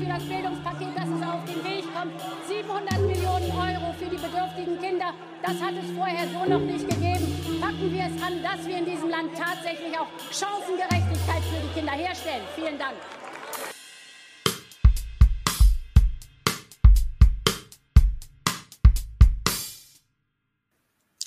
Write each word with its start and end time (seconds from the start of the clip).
für 0.00 0.06
das 0.06 0.22
Bildungspaket, 0.24 0.96
dass 0.96 1.08
es 1.08 1.22
auf 1.28 1.44
den 1.44 1.62
Weg 1.62 1.84
kommt. 1.92 2.12
700 2.48 3.00
Millionen 3.00 3.50
Euro 3.52 3.92
für 3.92 4.08
die 4.08 4.16
bedürftigen 4.16 4.80
Kinder, 4.80 5.12
das 5.42 5.60
hat 5.60 5.74
es 5.74 5.90
vorher 5.90 6.26
so 6.28 6.48
noch 6.48 6.60
nicht 6.60 6.88
gegeben. 6.88 7.60
Packen 7.60 7.92
wir 7.92 8.04
es 8.08 8.22
an, 8.22 8.42
dass 8.42 8.66
wir 8.66 8.78
in 8.78 8.86
diesem 8.86 9.10
Land 9.10 9.30
tatsächlich 9.36 9.92
auch 9.98 10.08
Chancengerechtigkeit 10.32 11.42
für 11.44 11.60
die 11.60 11.74
Kinder 11.74 11.92
herstellen. 11.92 12.42
Vielen 12.56 12.78
Dank. 12.78 12.94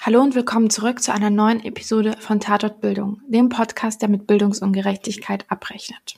Hallo 0.01 0.21
und 0.21 0.33
willkommen 0.33 0.69
zurück 0.71 1.01
zu 1.01 1.13
einer 1.13 1.29
neuen 1.29 1.63
Episode 1.63 2.17
von 2.19 2.39
Tatort 2.39 2.81
Bildung, 2.81 3.21
dem 3.27 3.49
Podcast, 3.49 4.01
der 4.01 4.09
mit 4.09 4.25
Bildungsungerechtigkeit 4.25 5.45
abrechnet. 5.49 6.15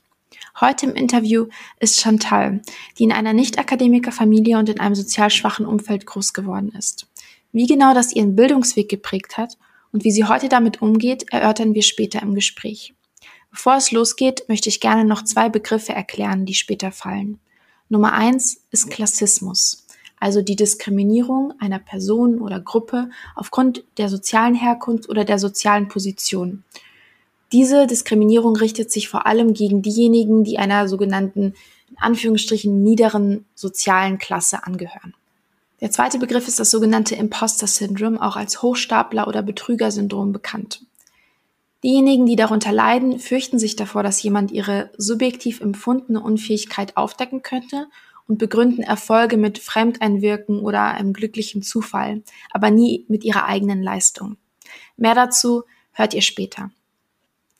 Heute 0.62 0.86
im 0.86 0.96
Interview 0.96 1.48
ist 1.80 2.00
Chantal, 2.00 2.62
die 2.98 3.04
in 3.04 3.12
einer 3.12 3.34
Nicht-Akademiker-Familie 3.34 4.58
und 4.58 4.70
in 4.70 4.80
einem 4.80 4.96
sozial 4.96 5.30
schwachen 5.30 5.66
Umfeld 5.66 6.06
groß 6.06 6.34
geworden 6.34 6.72
ist. 6.78 7.08
Wie 7.52 7.68
genau 7.68 7.94
das 7.94 8.14
ihren 8.14 8.36
Bildungsweg 8.36 8.88
geprägt 8.88 9.38
hat 9.38 9.58
und 9.92 10.06
wie 10.06 10.12
sie 10.12 10.24
heute 10.24 10.48
damit 10.48 10.82
umgeht, 10.82 11.26
erörtern 11.32 11.74
wir 11.74 11.84
später 11.84 12.22
im 12.22 12.36
Gespräch. 12.36 12.94
Bevor 13.52 13.76
es 13.76 13.92
losgeht, 13.92 14.46
möchte 14.48 14.70
ich 14.70 14.80
gerne 14.80 15.04
noch 15.04 15.24
zwei 15.24 15.50
Begriffe 15.50 15.94
erklären, 15.94 16.46
die 16.46 16.54
später 16.54 16.92
fallen. 16.92 17.40
Nummer 17.90 18.14
eins 18.14 18.62
ist 18.72 18.90
Klassismus 18.90 19.86
also 20.20 20.42
die 20.42 20.56
Diskriminierung 20.56 21.54
einer 21.60 21.80
Person 21.80 22.40
oder 22.40 22.60
Gruppe 22.60 23.10
aufgrund 23.36 23.84
der 23.98 24.10
sozialen 24.10 24.56
Herkunft 24.56 25.10
oder 25.10 25.26
der 25.26 25.40
sozialen 25.40 25.88
Position. 25.88 26.64
Diese 27.52 27.88
Diskriminierung 27.88 28.56
richtet 28.56 28.92
sich 28.92 29.08
vor 29.08 29.26
allem 29.26 29.54
gegen 29.54 29.82
diejenigen, 29.82 30.44
die 30.44 30.58
einer 30.58 30.88
sogenannten, 30.88 31.54
in 31.90 31.98
Anführungsstrichen, 31.98 32.84
niederen 32.84 33.46
sozialen 33.54 34.18
Klasse 34.18 34.66
angehören. 34.66 35.14
Der 35.82 35.92
zweite 35.92 36.18
Begriff 36.18 36.48
ist 36.48 36.60
das 36.60 36.72
sogenannte 36.72 37.16
Imposter-Syndrom, 37.16 38.18
auch 38.18 38.36
als 38.36 38.62
Hochstapler- 38.62 39.28
oder 39.28 39.42
Betrügersyndrom 39.42 40.32
bekannt. 40.32 40.82
Diejenigen, 41.84 42.26
die 42.26 42.36
darunter 42.36 42.72
leiden, 42.72 43.20
fürchten 43.20 43.60
sich 43.60 43.76
davor, 43.76 44.02
dass 44.02 44.24
jemand 44.24 44.52
ihre 44.52 44.90
subjektiv 44.98 45.62
empfundene 45.62 46.20
Unfähigkeit 46.20 46.98
aufdecken 46.98 47.44
könnte 47.44 47.88
und 48.28 48.40
begründen 48.40 48.82
Erfolge 48.82 49.38
mit 49.38 49.60
Fremdeinwirken 49.60 50.60
oder 50.62 50.82
einem 50.86 51.14
glücklichen 51.14 51.62
Zufall, 51.62 52.24
aber 52.52 52.72
nie 52.72 53.06
mit 53.08 53.24
ihrer 53.24 53.46
eigenen 53.46 53.84
Leistung. 53.84 54.38
Mehr 54.98 55.14
dazu 55.14 55.64
hört 55.92 56.16
ihr 56.16 56.24
später. 56.24 56.72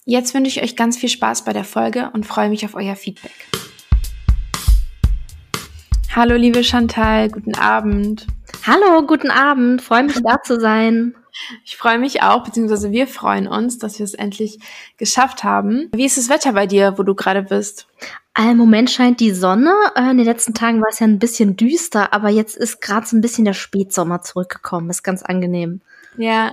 Jetzt 0.08 0.36
wünsche 0.36 0.60
ich 0.60 0.64
euch 0.64 0.76
ganz 0.76 0.98
viel 0.98 1.10
Spaß 1.10 1.46
bei 1.46 1.54
der 1.54 1.64
Folge 1.64 2.12
und 2.14 2.28
freue 2.28 2.50
mich 2.50 2.64
auf 2.64 2.76
euer 2.76 2.96
Feedback. 2.96 3.34
Hallo 6.16 6.36
liebe 6.36 6.64
Chantal, 6.64 7.28
guten 7.30 7.56
Abend. 7.56 8.28
Hallo, 8.68 9.02
guten 9.08 9.32
Abend, 9.32 9.82
freue 9.82 10.04
mich 10.04 10.22
da 10.22 10.44
zu 10.44 10.60
sein. 10.60 11.16
Ich 11.66 11.76
freue 11.76 11.98
mich 11.98 12.22
auch, 12.22 12.44
beziehungsweise 12.44 12.92
wir 12.92 13.08
freuen 13.08 13.48
uns, 13.48 13.80
dass 13.80 13.98
wir 13.98 14.04
es 14.04 14.14
endlich 14.14 14.60
geschafft 14.98 15.44
haben. 15.44 15.90
Wie 15.96 16.06
ist 16.06 16.20
das 16.20 16.30
Wetter 16.30 16.54
bei 16.54 16.68
dir, 16.68 17.00
wo 17.00 17.04
du 17.04 17.16
gerade 17.16 17.42
bist? 17.42 17.88
Im 18.38 18.58
Moment 18.58 18.92
scheint 18.92 19.20
die 19.20 19.32
Sonne. 19.32 19.74
Äh, 19.96 20.12
in 20.12 20.18
den 20.18 20.26
letzten 20.26 20.54
Tagen 20.54 20.82
war 20.82 20.90
es 20.92 21.00
ja 21.00 21.08
ein 21.08 21.20
bisschen 21.20 21.58
düster, 21.58 22.14
aber 22.14 22.30
jetzt 22.30 22.56
ist 22.56 22.80
gerade 22.80 23.08
so 23.08 23.18
ein 23.18 23.22
bisschen 23.22 23.46
der 23.46 23.54
Spätsommer 23.54 24.22
zurückgekommen. 24.22 24.92
Ist 24.92 25.04
ganz 25.04 25.24
angenehm. 25.24 25.82
Ja, 26.18 26.52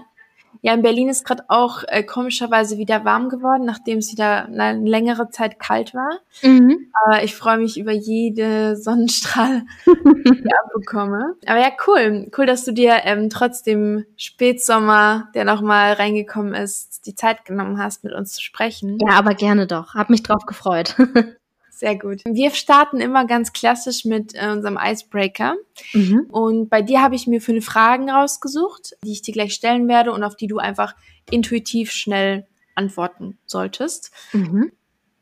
ja, 0.64 0.72
in 0.74 0.82
Berlin 0.82 1.08
ist 1.08 1.24
gerade 1.24 1.42
auch 1.48 1.82
äh, 1.88 2.04
komischerweise 2.04 2.78
wieder 2.78 3.04
warm 3.04 3.28
geworden, 3.28 3.64
nachdem 3.64 3.98
es 3.98 4.12
wieder 4.12 4.46
eine 4.46 4.88
längere 4.88 5.28
Zeit 5.30 5.58
kalt 5.58 5.92
war. 5.92 6.20
Mhm. 6.42 6.92
Aber 7.02 7.24
ich 7.24 7.34
freue 7.34 7.58
mich 7.58 7.78
über 7.78 7.90
jede 7.90 8.76
Sonnenstrahl, 8.76 9.62
die 9.86 10.38
ich 10.38 10.54
abbekomme. 10.64 11.34
Aber 11.46 11.58
ja, 11.58 11.70
cool. 11.88 12.30
Cool, 12.36 12.46
dass 12.46 12.64
du 12.64 12.72
dir 12.72 13.00
ähm, 13.02 13.28
trotzdem 13.28 14.04
Spätsommer, 14.16 15.28
der 15.34 15.44
nochmal 15.44 15.94
reingekommen 15.94 16.54
ist, 16.54 17.06
die 17.06 17.16
Zeit 17.16 17.44
genommen 17.44 17.78
hast, 17.78 18.04
mit 18.04 18.12
uns 18.12 18.32
zu 18.34 18.40
sprechen. 18.40 18.98
Ja, 19.00 19.18
aber 19.18 19.34
gerne 19.34 19.66
doch. 19.66 19.94
Hab 19.94 20.10
mich 20.10 20.22
drauf 20.22 20.46
gefreut. 20.46 20.94
Sehr 21.82 21.98
gut. 21.98 22.22
Wir 22.24 22.52
starten 22.52 23.00
immer 23.00 23.26
ganz 23.26 23.52
klassisch 23.52 24.04
mit 24.04 24.36
äh, 24.36 24.52
unserem 24.52 24.78
Icebreaker. 24.80 25.56
Mhm. 25.92 26.28
Und 26.30 26.70
bei 26.70 26.80
dir 26.80 27.02
habe 27.02 27.16
ich 27.16 27.26
mir 27.26 27.40
fünf 27.40 27.64
Fragen 27.64 28.08
rausgesucht, 28.08 28.92
die 29.04 29.10
ich 29.10 29.22
dir 29.22 29.34
gleich 29.34 29.52
stellen 29.52 29.88
werde 29.88 30.12
und 30.12 30.22
auf 30.22 30.36
die 30.36 30.46
du 30.46 30.58
einfach 30.58 30.94
intuitiv 31.28 31.90
schnell 31.90 32.46
antworten 32.76 33.36
solltest. 33.46 34.12
Mhm. 34.32 34.70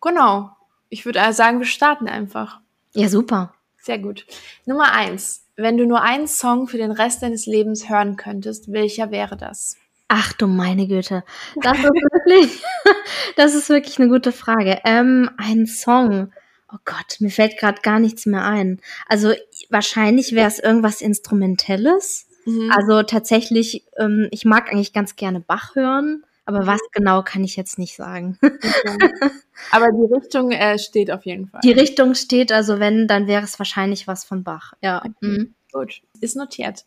Genau. 0.03 0.51
Ich 0.91 1.07
würde 1.07 1.33
sagen, 1.33 1.61
wir 1.61 1.67
starten 1.67 2.09
einfach. 2.09 2.61
Ja, 2.93 3.09
super. 3.09 3.55
Sehr 3.79 3.99
gut. 3.99 4.27
Nummer 4.67 4.93
eins. 4.93 5.47
Wenn 5.57 5.79
du 5.79 5.87
nur 5.87 6.03
einen 6.03 6.29
Song 6.29 6.69
für 6.69 6.77
den 6.77 6.93
Rest 6.93 7.23
deines 7.23 7.47
Lebens 7.47 7.89
hören 7.89 8.17
könntest, 8.17 8.71
welcher 8.71 9.11
wäre 9.11 9.39
das? 9.39 9.79
Ach 10.09 10.35
du 10.35 10.47
meine 10.47 10.87
Güte. 10.87 11.25
Das 11.63 11.79
ist 11.79 11.85
wirklich, 11.85 12.63
das 13.37 13.55
ist 13.55 13.71
wirklich 13.71 13.99
eine 13.99 14.11
gute 14.11 14.33
Frage. 14.33 14.81
Ähm, 14.85 15.31
ein 15.39 15.65
Song. 15.65 16.31
Oh 16.73 16.79
Gott, 16.85 17.17
mir 17.21 17.31
fällt 17.31 17.59
gerade 17.59 17.81
gar 17.83 17.99
nichts 17.99 18.27
mehr 18.27 18.45
ein. 18.45 18.81
Also 19.07 19.33
wahrscheinlich 19.69 20.35
wäre 20.35 20.49
es 20.49 20.59
irgendwas 20.59 21.01
Instrumentelles. 21.01 22.29
Mhm. 22.45 22.71
Also 22.75 23.03
tatsächlich, 23.03 23.85
ähm, 23.99 24.29
ich 24.31 24.45
mag 24.45 24.71
eigentlich 24.71 24.93
ganz 24.93 25.17
gerne 25.17 25.41
Bach 25.41 25.75
hören, 25.75 26.25
aber 26.45 26.67
was 26.67 26.81
genau 26.93 27.23
kann 27.23 27.45
ich 27.45 27.57
jetzt 27.57 27.79
nicht 27.79 27.97
sagen. 27.97 28.39
Okay. 28.43 29.31
Aber 29.73 29.89
die 29.93 30.13
Richtung 30.13 30.53
äh, 30.53 30.79
steht 30.79 31.11
auf 31.11 31.27
jeden 31.27 31.47
Fall. 31.47 31.61
Die 31.63 31.73
Richtung 31.73 32.15
steht, 32.15 32.51
also 32.51 32.81
wenn, 32.81 33.07
dann 33.07 33.27
wäre 33.27 33.45
es 33.45 33.59
wahrscheinlich 33.59 34.09
was 34.09 34.25
von 34.25 34.43
Bach. 34.43 34.73
Ja. 34.81 34.99
Okay. 34.99 35.15
Mhm. 35.21 35.55
Gut, 35.73 36.01
ist 36.21 36.35
notiert. 36.35 36.85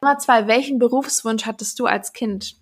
Nummer 0.00 0.18
zwei, 0.18 0.46
welchen 0.46 0.78
Berufswunsch 0.78 1.46
hattest 1.46 1.78
du 1.80 1.86
als 1.86 2.12
Kind? 2.12 2.56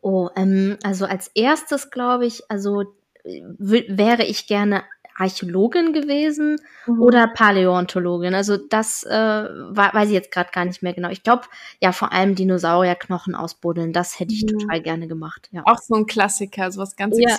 Oh, 0.00 0.28
ähm, 0.36 0.78
also 0.82 1.04
als 1.04 1.30
erstes 1.34 1.90
glaube 1.90 2.26
ich, 2.26 2.50
also 2.50 2.82
äh, 3.24 3.42
wäre 3.54 4.24
ich 4.24 4.46
gerne 4.46 4.84
Archäologin 5.18 5.92
gewesen 5.92 6.56
mhm. 6.86 7.00
oder 7.00 7.26
Paläontologin. 7.28 8.34
Also 8.34 8.56
das 8.56 9.02
äh, 9.04 9.14
weiß 9.14 10.08
ich 10.08 10.14
jetzt 10.14 10.30
gerade 10.30 10.50
gar 10.52 10.64
nicht 10.64 10.82
mehr 10.82 10.94
genau. 10.94 11.08
Ich 11.08 11.22
glaube, 11.22 11.44
ja, 11.80 11.92
vor 11.92 12.12
allem 12.12 12.34
Dinosaurierknochen 12.34 13.34
ausbuddeln, 13.34 13.92
das 13.92 14.20
hätte 14.20 14.34
ich 14.34 14.44
mhm. 14.44 14.58
total 14.58 14.82
gerne 14.82 15.08
gemacht. 15.08 15.48
Ja. 15.52 15.62
Auch 15.64 15.78
so 15.78 15.94
ein 15.94 16.06
Klassiker, 16.06 16.70
sowas 16.70 16.96
ganz 16.96 17.18
ja. 17.18 17.36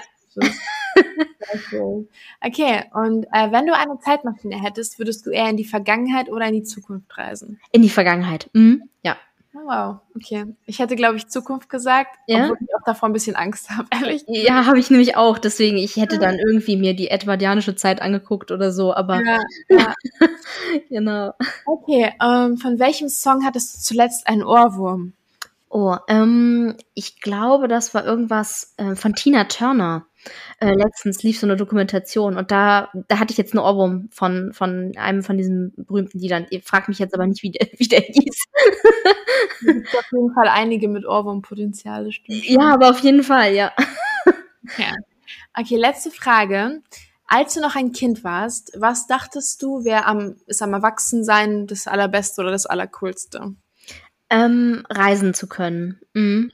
Okay, 2.41 2.83
und 2.93 3.25
äh, 3.31 3.51
wenn 3.51 3.67
du 3.67 3.75
eine 3.75 3.99
Zeitmaschine 3.99 4.61
hättest, 4.61 4.99
würdest 4.99 5.25
du 5.25 5.31
eher 5.31 5.49
in 5.49 5.57
die 5.57 5.65
Vergangenheit 5.65 6.29
oder 6.29 6.47
in 6.47 6.53
die 6.53 6.63
Zukunft 6.63 7.17
reisen? 7.17 7.59
In 7.71 7.81
die 7.81 7.89
Vergangenheit, 7.89 8.49
mhm. 8.53 8.89
ja. 9.03 9.15
Oh, 9.57 9.67
wow, 9.67 9.99
okay. 10.15 10.45
Ich 10.65 10.79
hätte, 10.79 10.95
glaube 10.95 11.17
ich, 11.17 11.27
Zukunft 11.27 11.69
gesagt, 11.69 12.17
ja? 12.27 12.43
obwohl 12.43 12.57
ich 12.61 12.75
auch 12.75 12.83
davor 12.85 13.09
ein 13.09 13.13
bisschen 13.13 13.35
Angst 13.35 13.69
habe, 13.77 13.87
ehrlich. 13.91 14.23
Ja, 14.27 14.65
habe 14.65 14.79
ich 14.79 14.89
nämlich 14.89 15.15
auch. 15.15 15.37
Deswegen, 15.37 15.77
ich 15.77 15.95
hätte 15.95 16.19
dann 16.19 16.37
irgendwie 16.37 16.77
mir 16.77 16.95
die 16.95 17.09
edwardianische 17.09 17.75
Zeit 17.75 18.01
angeguckt 18.01 18.51
oder 18.51 18.71
so, 18.71 18.93
aber. 18.93 19.23
Ja, 19.23 19.39
ja. 19.69 19.93
genau. 20.89 21.33
Okay, 21.65 22.13
ähm, 22.21 22.57
von 22.57 22.79
welchem 22.79 23.09
Song 23.09 23.45
hattest 23.45 23.75
du 23.75 23.79
zuletzt 23.79 24.27
einen 24.27 24.43
Ohrwurm? 24.43 25.13
Oh, 25.69 25.97
ähm, 26.07 26.75
ich 26.93 27.19
glaube, 27.19 27.67
das 27.67 27.93
war 27.93 28.05
irgendwas 28.05 28.73
äh, 28.77 28.95
von 28.95 29.13
Tina 29.13 29.45
Turner. 29.45 30.05
Äh, 30.59 30.73
letztens 30.73 31.23
lief 31.23 31.39
so 31.39 31.47
eine 31.47 31.55
Dokumentation 31.55 32.37
und 32.37 32.51
da, 32.51 32.89
da 33.07 33.19
hatte 33.19 33.31
ich 33.31 33.37
jetzt 33.37 33.53
einen 33.53 33.63
Ohrwurm 33.63 34.09
von, 34.11 34.53
von 34.53 34.91
einem 34.97 35.23
von 35.23 35.37
diesen 35.37 35.73
berühmten 35.75 36.19
Liedern. 36.19 36.47
Ihr 36.49 36.61
fragt 36.61 36.87
mich 36.87 36.99
jetzt 36.99 37.13
aber 37.13 37.27
nicht, 37.27 37.43
wie 37.43 37.51
der, 37.51 37.67
wie 37.77 37.87
der 37.87 38.01
hieß. 38.01 38.45
Es 39.59 39.65
gibt 39.65 39.95
auf 39.95 40.11
jeden 40.11 40.33
Fall 40.33 40.47
einige 40.47 40.87
mit 40.87 41.05
Ohrwurmpotenzial, 41.05 42.05
das 42.05 42.15
stimmt. 42.15 42.43
Schon. 42.43 42.55
Ja, 42.55 42.73
aber 42.73 42.89
auf 42.89 42.99
jeden 42.99 43.23
Fall, 43.23 43.53
ja. 43.53 43.71
ja. 44.77 44.93
Okay, 45.53 45.77
letzte 45.77 46.11
Frage. 46.11 46.81
Als 47.29 47.55
du 47.55 47.59
noch 47.59 47.75
ein 47.75 47.91
Kind 47.91 48.23
warst, 48.23 48.71
was 48.77 49.05
dachtest 49.05 49.61
du, 49.61 49.83
wer 49.83 50.07
am, 50.07 50.37
ist 50.45 50.61
am 50.61 50.73
Erwachsensein 50.73 51.67
das 51.67 51.85
Allerbeste 51.85 52.41
oder 52.41 52.51
das 52.51 52.65
Allercoolste? 52.65 53.53
Ähm, 54.29 54.85
reisen 54.89 55.33
zu 55.33 55.47
können. 55.47 55.99
Mhm. 56.13 56.51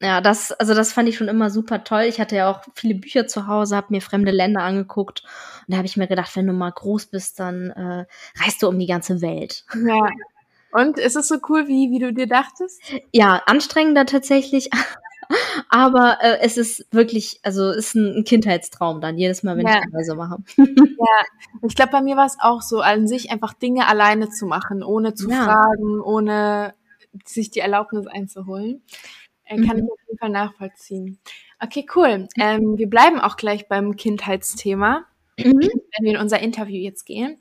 Ja, 0.00 0.20
das, 0.20 0.52
also 0.52 0.74
das 0.74 0.92
fand 0.92 1.08
ich 1.08 1.16
schon 1.16 1.28
immer 1.28 1.50
super 1.50 1.82
toll. 1.82 2.02
Ich 2.02 2.20
hatte 2.20 2.36
ja 2.36 2.50
auch 2.50 2.62
viele 2.74 2.94
Bücher 2.94 3.26
zu 3.26 3.48
Hause, 3.48 3.74
habe 3.74 3.88
mir 3.90 4.00
fremde 4.00 4.30
Länder 4.30 4.62
angeguckt 4.62 5.24
und 5.66 5.72
da 5.72 5.78
habe 5.78 5.86
ich 5.86 5.96
mir 5.96 6.06
gedacht, 6.06 6.34
wenn 6.36 6.46
du 6.46 6.52
mal 6.52 6.70
groß 6.70 7.06
bist, 7.06 7.40
dann 7.40 7.70
äh, 7.70 8.06
reist 8.40 8.62
du 8.62 8.68
um 8.68 8.78
die 8.78 8.86
ganze 8.86 9.20
Welt. 9.20 9.64
Ja. 9.74 10.08
Und 10.70 10.98
ist 10.98 11.16
es 11.16 11.28
so 11.28 11.36
cool, 11.48 11.66
wie, 11.66 11.90
wie 11.90 11.98
du 11.98 12.12
dir 12.12 12.28
dachtest? 12.28 12.80
Ja, 13.12 13.42
anstrengender 13.46 14.06
tatsächlich. 14.06 14.70
Aber 15.68 16.18
äh, 16.20 16.38
es 16.40 16.56
ist 16.56 16.86
wirklich, 16.90 17.40
also 17.42 17.70
ist 17.70 17.94
ein, 17.94 18.18
ein 18.18 18.24
Kindheitstraum 18.24 19.00
dann, 19.00 19.18
jedes 19.18 19.42
Mal, 19.42 19.56
wenn 19.56 19.66
ja. 19.66 19.78
ich 19.78 19.82
eine 19.82 19.94
Reise 19.94 20.14
mache. 20.14 20.38
ja, 20.56 21.56
ich 21.66 21.74
glaube, 21.74 21.92
bei 21.92 22.02
mir 22.02 22.16
war 22.16 22.26
es 22.26 22.36
auch 22.40 22.62
so, 22.62 22.80
an 22.80 23.08
sich 23.08 23.30
einfach 23.30 23.52
Dinge 23.52 23.86
alleine 23.86 24.30
zu 24.30 24.46
machen, 24.46 24.82
ohne 24.82 25.14
zu 25.14 25.28
ja. 25.28 25.44
fragen, 25.44 26.00
ohne 26.00 26.74
sich 27.24 27.50
die 27.50 27.60
Erlaubnis 27.60 28.06
einzuholen. 28.06 28.82
Äh, 29.48 29.56
kann 29.56 29.78
mhm. 29.78 29.84
ich 29.84 29.92
auf 29.92 29.98
jeden 30.06 30.18
Fall 30.18 30.30
nachvollziehen. 30.30 31.18
Okay, 31.60 31.86
cool. 31.96 32.28
Ähm, 32.36 32.76
wir 32.76 32.88
bleiben 32.88 33.18
auch 33.18 33.36
gleich 33.36 33.66
beim 33.66 33.96
Kindheitsthema, 33.96 35.06
mhm. 35.38 35.60
wenn 35.60 36.04
wir 36.04 36.12
in 36.12 36.20
unser 36.20 36.40
Interview 36.40 36.76
jetzt 36.76 37.04
gehen. 37.04 37.38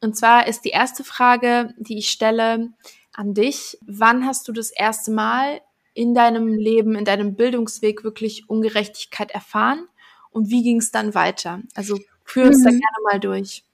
Und 0.00 0.16
zwar 0.16 0.48
ist 0.48 0.64
die 0.64 0.70
erste 0.70 1.04
Frage, 1.04 1.74
die 1.76 1.98
ich 1.98 2.10
stelle 2.10 2.72
an 3.12 3.34
dich. 3.34 3.78
Wann 3.86 4.26
hast 4.26 4.48
du 4.48 4.52
das 4.52 4.70
erste 4.70 5.12
Mal 5.12 5.60
in 5.94 6.14
deinem 6.14 6.48
Leben, 6.48 6.96
in 6.96 7.04
deinem 7.04 7.36
Bildungsweg 7.36 8.02
wirklich 8.02 8.48
Ungerechtigkeit 8.48 9.30
erfahren? 9.30 9.86
Und 10.30 10.48
wie 10.50 10.62
ging 10.62 10.78
es 10.78 10.90
dann 10.90 11.14
weiter? 11.14 11.60
Also 11.74 11.98
führ 12.24 12.46
uns 12.46 12.60
mhm. 12.60 12.64
da 12.64 12.70
gerne 12.70 12.96
mal 13.10 13.20
durch. 13.20 13.64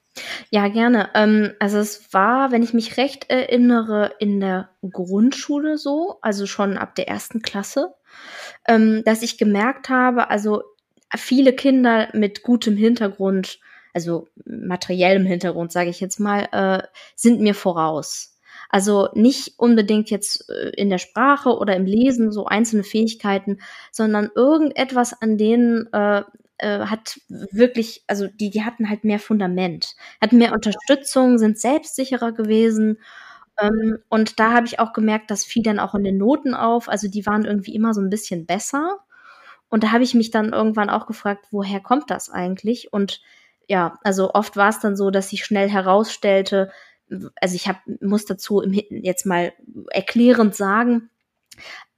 Ja, 0.50 0.69
gerne. 0.69 1.11
Ähm, 1.15 1.53
also 1.59 1.79
es 1.79 2.12
war, 2.12 2.53
wenn 2.53 2.62
ich 2.62 2.75
mich 2.75 2.97
recht 2.97 3.31
erinnere, 3.31 4.12
in 4.19 4.41
der 4.41 4.70
Grundschule 4.82 5.79
so, 5.79 6.19
also 6.23 6.47
schon 6.47 6.76
ab 6.76 6.94
der 6.94 7.09
ersten 7.09 7.43
Klasse, 7.43 7.94
ähm, 8.67 9.03
dass 9.05 9.23
ich 9.23 9.38
gemerkt 9.38 9.88
habe, 9.88 10.31
also 10.31 10.62
viele 11.17 11.53
Kinder 11.53 12.09
mit 12.12 12.43
gutem 12.43 12.76
Hintergrund, 12.76 13.61
also 13.94 14.29
materiellem 14.44 15.26
Hintergrund, 15.26 15.73
sage 15.73 15.91
ich 15.91 16.00
jetzt 16.00 16.21
mal, 16.21 16.49
äh, 16.53 16.82
sind 17.14 17.41
mir 17.41 17.55
voraus. 17.55 18.38
Also 18.69 19.09
nicht 19.14 19.55
unbedingt 19.56 20.11
jetzt 20.11 20.49
äh, 20.50 20.71
in 20.76 20.91
der 20.91 20.99
Sprache 20.99 21.56
oder 21.56 21.75
im 21.75 21.87
Lesen 21.87 22.31
so 22.32 22.47
einzelne 22.47 22.85
Fähigkeiten, 22.85 23.61
sondern 23.93 24.31
irgendetwas, 24.35 25.21
an 25.21 25.38
denen 25.38 25.91
äh, 25.93 26.23
äh, 26.59 26.81
hat 26.81 27.21
wirklich, 27.29 28.05
also 28.07 28.27
die, 28.27 28.51
die 28.51 28.65
hatten 28.65 28.89
halt 28.89 29.05
mehr 29.05 29.19
Fundament, 29.19 29.95
hatten 30.21 30.39
mehr 30.39 30.53
Unterstützung, 30.53 31.39
sind 31.39 31.59
selbstsicherer 31.59 32.33
gewesen. 32.33 32.99
Ähm, 33.61 33.99
und 34.09 34.41
da 34.41 34.53
habe 34.53 34.67
ich 34.67 34.79
auch 34.79 34.93
gemerkt, 34.93 35.31
das 35.31 35.45
fiel 35.45 35.63
dann 35.63 35.79
auch 35.79 35.95
in 35.95 36.05
den 36.05 36.19
Noten 36.19 36.55
auf. 36.55 36.89
Also 36.89 37.09
die 37.09 37.27
waren 37.27 37.45
irgendwie 37.45 37.75
immer 37.75 37.95
so 37.95 38.01
ein 38.01 38.11
bisschen 38.11 38.47
besser. 38.47 38.99
Und 39.69 39.85
da 39.85 39.93
habe 39.93 40.05
ich 40.05 40.15
mich 40.15 40.31
dann 40.31 40.53
irgendwann 40.53 40.91
auch 40.91 41.07
gefragt, 41.07 41.47
woher 41.51 41.81
kommt 41.81 42.11
das 42.11 42.31
eigentlich? 42.31 42.93
Und 42.93 43.21
ja, 43.69 43.99
also 44.03 44.33
oft 44.35 44.57
war 44.57 44.71
es 44.71 44.81
dann 44.81 44.97
so, 44.97 45.11
dass 45.11 45.31
sich 45.31 45.45
schnell 45.45 45.69
herausstellte, 45.69 46.71
also 47.41 47.55
ich 47.55 47.69
hab, 47.69 47.81
muss 48.01 48.25
dazu 48.25 48.61
im, 48.61 48.73
jetzt 48.73 49.27
mal 49.27 49.53
erklärend 49.91 50.55
sagen, 50.55 51.11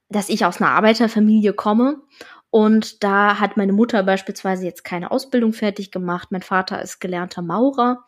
dass 0.09 0.29
ich 0.29 0.45
aus 0.45 0.61
einer 0.61 0.71
Arbeiterfamilie 0.71 1.53
komme 1.53 2.01
und 2.51 3.01
da 3.01 3.39
hat 3.39 3.55
meine 3.55 3.71
Mutter 3.71 4.03
beispielsweise 4.03 4.65
jetzt 4.65 4.83
keine 4.83 5.09
Ausbildung 5.09 5.53
fertig 5.53 5.89
gemacht. 5.89 6.31
Mein 6.31 6.41
Vater 6.41 6.81
ist 6.81 6.99
gelernter 6.99 7.41
Maurer. 7.41 8.05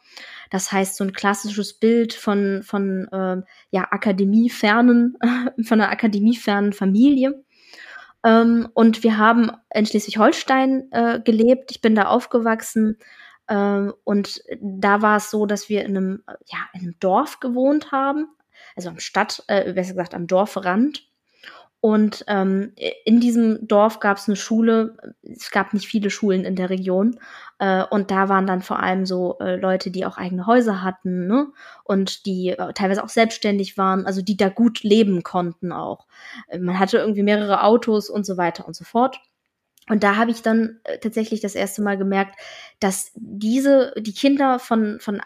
Das 0.49 0.71
heißt, 0.71 0.97
so 0.97 1.05
ein 1.05 1.13
klassisches 1.13 1.73
Bild 1.73 2.13
von, 2.13 2.61
von 2.61 3.07
äh, 3.07 3.41
ja, 3.71 3.87
akademiefernen, 3.89 5.17
von 5.63 5.79
einer 5.79 5.89
akademiefernen 5.89 6.73
Familie. 6.73 7.41
Ähm, 8.25 8.67
und 8.73 9.01
wir 9.03 9.17
haben 9.17 9.49
in 9.73 9.85
Schleswig-Holstein 9.85 10.91
äh, 10.91 11.21
gelebt. 11.23 11.71
Ich 11.71 11.79
bin 11.79 11.95
da 11.95 12.07
aufgewachsen. 12.07 12.97
Ähm, 13.47 13.93
und 14.03 14.43
da 14.59 15.01
war 15.01 15.17
es 15.17 15.31
so, 15.31 15.45
dass 15.45 15.69
wir 15.69 15.85
in 15.85 15.95
einem, 15.95 16.23
ja, 16.47 16.59
in 16.73 16.81
einem 16.81 16.99
Dorf 16.99 17.39
gewohnt 17.39 17.93
haben, 17.93 18.27
also 18.75 18.89
am 18.89 18.99
Stadt, 18.99 19.41
äh, 19.47 19.71
besser 19.71 19.93
gesagt 19.93 20.13
am 20.13 20.27
Dorfrand. 20.27 21.07
Und 21.83 22.23
ähm, 22.29 22.71
in 23.03 23.19
diesem 23.19 23.67
Dorf 23.67 23.99
gab 23.99 24.15
es 24.15 24.29
eine 24.29 24.37
Schule, 24.37 24.95
es 25.21 25.51
gab 25.51 25.73
nicht 25.73 25.85
viele 25.85 26.09
Schulen 26.09 26.45
in 26.45 26.55
der 26.55 26.69
Region. 26.69 27.19
Äh, 27.59 27.83
und 27.83 28.09
da 28.09 28.29
waren 28.29 28.47
dann 28.47 28.61
vor 28.61 28.79
allem 28.79 29.05
so 29.05 29.37
äh, 29.41 29.57
Leute, 29.57 29.91
die 29.91 30.05
auch 30.05 30.17
eigene 30.17 30.47
Häuser 30.47 30.81
hatten, 30.81 31.27
ne? 31.27 31.47
Und 31.83 32.25
die 32.25 32.51
äh, 32.51 32.71
teilweise 32.71 33.03
auch 33.03 33.09
selbstständig 33.09 33.77
waren, 33.77 34.05
also 34.05 34.21
die 34.21 34.37
da 34.37 34.47
gut 34.47 34.83
leben 34.83 35.23
konnten 35.23 35.73
auch. 35.73 36.07
Äh, 36.47 36.59
man 36.59 36.79
hatte 36.79 36.99
irgendwie 36.99 37.23
mehrere 37.23 37.63
Autos 37.63 38.09
und 38.09 38.25
so 38.25 38.37
weiter 38.37 38.65
und 38.65 38.77
so 38.77 38.85
fort. 38.85 39.19
Und 39.89 40.03
da 40.03 40.15
habe 40.15 40.31
ich 40.31 40.41
dann 40.41 40.79
äh, 40.85 40.99
tatsächlich 40.99 41.41
das 41.41 41.53
erste 41.53 41.81
Mal 41.81 41.97
gemerkt, 41.97 42.39
dass 42.79 43.11
diese, 43.15 43.93
die 43.97 44.13
Kinder 44.13 44.57
von, 44.57 45.01
von 45.01 45.21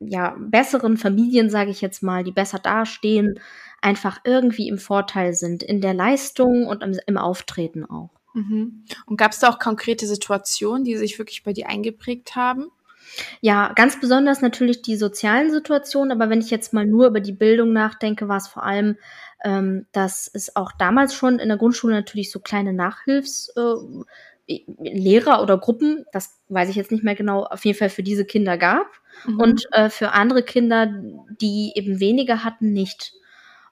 ja, 0.00 0.36
besseren 0.38 0.96
Familien, 0.96 1.50
sage 1.50 1.70
ich 1.70 1.80
jetzt 1.80 2.02
mal, 2.02 2.24
die 2.24 2.32
besser 2.32 2.58
dastehen, 2.58 3.40
einfach 3.80 4.20
irgendwie 4.24 4.68
im 4.68 4.78
Vorteil 4.78 5.32
sind, 5.32 5.62
in 5.62 5.80
der 5.80 5.94
Leistung 5.94 6.66
und 6.66 6.82
im, 6.82 6.98
im 7.06 7.18
Auftreten 7.18 7.84
auch. 7.84 8.10
Mhm. 8.34 8.84
Und 9.06 9.16
gab 9.16 9.32
es 9.32 9.38
da 9.38 9.48
auch 9.48 9.58
konkrete 9.58 10.06
Situationen, 10.06 10.84
die 10.84 10.96
sich 10.96 11.18
wirklich 11.18 11.42
bei 11.42 11.52
dir 11.52 11.68
eingeprägt 11.68 12.36
haben? 12.36 12.66
Ja, 13.40 13.72
ganz 13.74 14.00
besonders 14.00 14.42
natürlich 14.42 14.82
die 14.82 14.96
sozialen 14.96 15.50
Situationen, 15.50 16.10
aber 16.10 16.28
wenn 16.28 16.40
ich 16.40 16.50
jetzt 16.50 16.72
mal 16.72 16.84
nur 16.84 17.06
über 17.06 17.20
die 17.20 17.32
Bildung 17.32 17.72
nachdenke, 17.72 18.28
war 18.28 18.38
es 18.38 18.48
vor 18.48 18.64
allem 18.64 18.96
ähm, 19.44 19.86
dass 19.92 20.28
es 20.32 20.56
auch 20.56 20.72
damals 20.72 21.14
schon 21.14 21.38
in 21.38 21.48
der 21.48 21.58
Grundschule 21.58 21.94
natürlich 21.94 22.30
so 22.30 22.40
kleine 22.40 22.72
Nachhilfslehrer 22.72 24.00
äh, 24.00 24.04
oder 24.48 25.58
Gruppen, 25.58 26.04
das 26.12 26.38
weiß 26.48 26.68
ich 26.68 26.76
jetzt 26.76 26.92
nicht 26.92 27.04
mehr 27.04 27.14
genau, 27.14 27.44
auf 27.44 27.64
jeden 27.64 27.78
Fall 27.78 27.90
für 27.90 28.02
diese 28.02 28.24
Kinder 28.24 28.56
gab 28.56 28.86
mhm. 29.26 29.40
und 29.40 29.66
äh, 29.72 29.90
für 29.90 30.12
andere 30.12 30.42
Kinder, 30.42 30.86
die 31.40 31.72
eben 31.74 32.00
weniger 32.00 32.44
hatten, 32.44 32.72
nicht. 32.72 33.14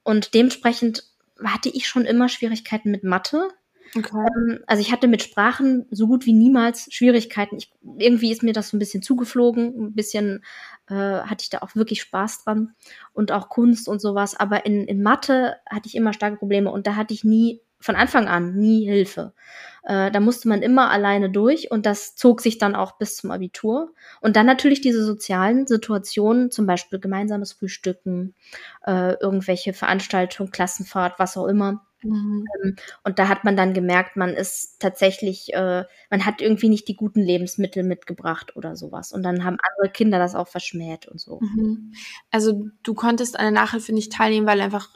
Und 0.03 0.35
dementsprechend 0.35 1.05
hatte 1.43 1.69
ich 1.69 1.87
schon 1.89 2.05
immer 2.05 2.29
Schwierigkeiten 2.29 2.91
mit 2.91 3.05
Mathe. 3.05 3.49
Okay. 3.97 4.17
Ähm, 4.17 4.61
also 4.67 4.81
ich 4.81 4.91
hatte 4.91 5.07
mit 5.07 5.23
Sprachen 5.23 5.87
so 5.91 6.07
gut 6.07 6.27
wie 6.27 6.33
niemals 6.33 6.89
Schwierigkeiten. 6.93 7.57
Ich, 7.57 7.73
irgendwie 7.99 8.33
ist 8.33 8.43
mir 8.43 8.53
das 8.53 8.69
so 8.69 8.77
ein 8.77 8.81
bisschen 8.81 9.03
zugeflogen, 9.03 9.87
ein 9.87 9.95
bisschen 9.95 10.45
äh, 10.89 10.95
hatte 10.95 11.43
ich 11.43 11.51
da 11.51 11.59
auch 11.59 11.75
wirklich 11.77 12.03
Spaß 12.03 12.45
dran 12.45 12.75
und 13.13 13.31
auch 13.31 13.49
Kunst 13.49 13.89
und 13.89 14.01
sowas. 14.01 14.39
Aber 14.39 14.67
in, 14.67 14.87
in 14.87 15.03
Mathe 15.03 15.57
hatte 15.71 15.87
ich 15.89 15.95
immer 15.95 16.13
starke 16.13 16.37
Probleme 16.37 16.71
und 16.71 16.87
da 16.87 16.97
hatte 16.97 17.15
ich 17.15 17.25
nie 17.25 17.61
von 17.85 17.97
Anfang 17.97 18.29
an 18.29 18.57
nie 18.57 18.87
Hilfe. 18.87 19.35
Äh, 19.83 20.11
da 20.11 20.19
musste 20.19 20.49
man 20.49 20.63
immer 20.63 20.91
alleine 20.91 21.29
durch 21.29 21.71
und 21.71 21.85
das 21.85 22.17
zog 22.17 22.41
sich 22.41 22.57
dann 22.57 22.75
auch 22.75 22.97
bis 22.97 23.17
zum 23.17 23.31
Abitur. 23.31 23.93
Und 24.23 24.37
dann 24.37 24.47
natürlich 24.47 24.81
diese 24.81 25.05
sozialen 25.05 25.67
Situationen, 25.67 26.51
zum 26.51 26.65
Beispiel 26.65 26.99
gemeinsames 26.99 27.53
Frühstücken, 27.53 28.35
äh, 28.87 29.13
irgendwelche 29.21 29.75
Veranstaltungen, 29.75 30.51
Klassenfahrt, 30.51 31.19
was 31.19 31.37
auch 31.37 31.47
immer. 31.47 31.85
Mhm. 32.03 32.47
Ähm, 32.65 32.77
und 33.03 33.19
da 33.19 33.29
hat 33.29 33.45
man 33.45 33.55
dann 33.55 33.75
gemerkt, 33.75 34.17
man 34.17 34.31
ist 34.31 34.81
tatsächlich, 34.81 35.53
äh, 35.53 35.85
man 36.09 36.25
hat 36.25 36.41
irgendwie 36.41 36.71
nicht 36.71 36.89
die 36.89 36.97
guten 36.97 37.21
Lebensmittel 37.21 37.83
mitgebracht 37.83 38.57
oder 38.57 38.77
sowas. 38.77 39.13
Und 39.13 39.23
dann 39.23 39.45
haben 39.45 39.59
andere 39.61 39.93
Kinder 39.93 40.19
das 40.19 40.35
auch 40.35 40.49
verschmäht 40.49 41.07
und 41.07 41.21
so. 41.21 41.41
Mhm. 41.41 41.93
Also 42.31 42.71
du 42.83 42.95
konntest 42.95 43.39
an 43.39 43.45
der 43.45 43.63
Nachhilfe 43.63 43.93
nicht 43.93 44.13
teilnehmen, 44.13 44.47
weil 44.47 44.63
einfach 44.63 44.89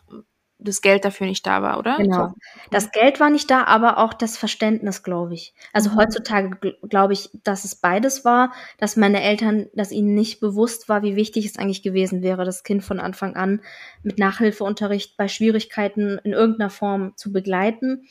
das 0.61 0.83
Geld 0.83 1.05
dafür 1.05 1.27
nicht 1.27 1.47
da 1.47 1.63
war, 1.63 1.79
oder? 1.79 1.97
Genau. 1.99 2.33
Das 2.71 2.91
Geld 2.91 3.21
war 3.21 3.31
nicht 3.31 3.49
da, 3.51 3.65
aber 3.65 3.99
auch 3.99 4.13
das 4.13 4.37
Verständnis, 4.37 5.05
glaube 5.05 5.35
ich. 5.35 5.55
Also 5.73 5.91
mhm. 5.91 5.97
heutzutage 5.97 6.75
glaube 6.89 7.13
ich, 7.13 7.31
dass 7.45 7.65
es 7.65 7.77
beides 7.77 8.25
war, 8.25 8.53
dass 8.79 8.97
meine 8.97 9.23
Eltern, 9.23 9.67
dass 9.75 9.93
ihnen 9.93 10.15
nicht 10.15 10.41
bewusst 10.41 10.89
war, 10.89 11.03
wie 11.03 11.15
wichtig 11.15 11.47
es 11.47 11.59
eigentlich 11.59 11.83
gewesen 11.83 12.23
wäre, 12.23 12.45
das 12.45 12.65
Kind 12.65 12.83
von 12.83 12.99
Anfang 12.99 13.37
an 13.37 13.61
mit 14.03 14.19
Nachhilfeunterricht 14.19 15.17
bei 15.17 15.29
Schwierigkeiten 15.29 16.19
in 16.25 16.33
irgendeiner 16.33 16.71
Form 16.71 17.13
zu 17.17 17.33
begleiten. 17.33 18.09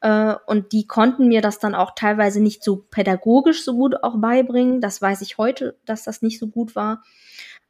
Äh, 0.00 0.34
und 0.46 0.72
die 0.72 0.86
konnten 0.86 1.28
mir 1.28 1.42
das 1.42 1.58
dann 1.58 1.74
auch 1.74 1.94
teilweise 1.94 2.40
nicht 2.40 2.64
so 2.64 2.76
pädagogisch 2.76 3.62
so 3.62 3.74
gut 3.74 4.02
auch 4.02 4.16
beibringen. 4.18 4.80
Das 4.80 5.02
weiß 5.02 5.20
ich 5.20 5.36
heute, 5.36 5.76
dass 5.84 6.04
das 6.04 6.22
nicht 6.22 6.38
so 6.38 6.48
gut 6.48 6.74
war. 6.74 7.02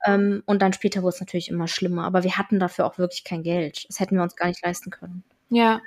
Ähm, 0.06 0.42
und 0.46 0.62
dann 0.62 0.72
später 0.72 1.02
wurde 1.02 1.14
es 1.14 1.20
natürlich 1.20 1.48
immer 1.48 1.68
schlimmer. 1.68 2.04
Aber 2.04 2.22
wir 2.24 2.36
hatten 2.36 2.58
dafür 2.58 2.86
auch 2.86 2.98
wirklich 2.98 3.24
kein 3.24 3.42
Geld. 3.42 3.86
Das 3.88 4.00
hätten 4.00 4.16
wir 4.16 4.22
uns 4.22 4.36
gar 4.36 4.46
nicht 4.46 4.64
leisten 4.64 4.90
können. 4.90 5.24
Ja. 5.48 5.80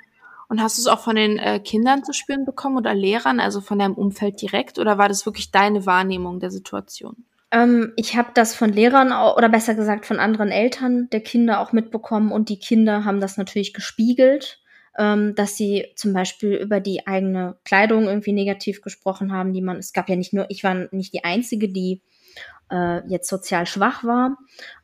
Und 0.48 0.62
hast 0.62 0.76
du 0.76 0.82
es 0.82 0.86
auch 0.86 1.00
von 1.00 1.16
den 1.16 1.38
äh, 1.38 1.58
Kindern 1.58 2.04
zu 2.04 2.12
spüren 2.12 2.44
bekommen 2.44 2.76
oder 2.76 2.94
Lehrern, 2.94 3.40
also 3.40 3.60
von 3.60 3.78
deinem 3.78 3.94
Umfeld 3.94 4.40
direkt? 4.40 4.78
Oder 4.78 4.98
war 4.98 5.08
das 5.08 5.26
wirklich 5.26 5.50
deine 5.50 5.86
Wahrnehmung 5.86 6.38
der 6.38 6.50
Situation? 6.50 7.24
Ähm, 7.50 7.92
ich 7.96 8.16
habe 8.16 8.30
das 8.34 8.54
von 8.54 8.72
Lehrern 8.72 9.12
oder 9.36 9.48
besser 9.48 9.74
gesagt 9.74 10.06
von 10.06 10.18
anderen 10.18 10.50
Eltern 10.50 11.08
der 11.10 11.20
Kinder 11.20 11.60
auch 11.60 11.72
mitbekommen 11.72 12.32
und 12.32 12.48
die 12.48 12.58
Kinder 12.58 13.04
haben 13.04 13.20
das 13.20 13.36
natürlich 13.36 13.72
gespiegelt, 13.72 14.60
ähm, 14.98 15.34
dass 15.36 15.56
sie 15.56 15.86
zum 15.94 16.12
Beispiel 16.12 16.54
über 16.54 16.80
die 16.80 17.06
eigene 17.06 17.56
Kleidung 17.64 18.04
irgendwie 18.04 18.32
negativ 18.32 18.82
gesprochen 18.82 19.32
haben, 19.32 19.52
die 19.52 19.62
man, 19.62 19.78
es 19.78 19.92
gab 19.92 20.08
ja 20.08 20.16
nicht 20.16 20.32
nur, 20.32 20.46
ich 20.50 20.64
war 20.64 20.88
nicht 20.90 21.14
die 21.14 21.24
Einzige, 21.24 21.68
die 21.68 22.02
äh, 22.70 23.06
jetzt 23.08 23.28
sozial 23.28 23.66
schwach 23.66 24.04
war. 24.04 24.36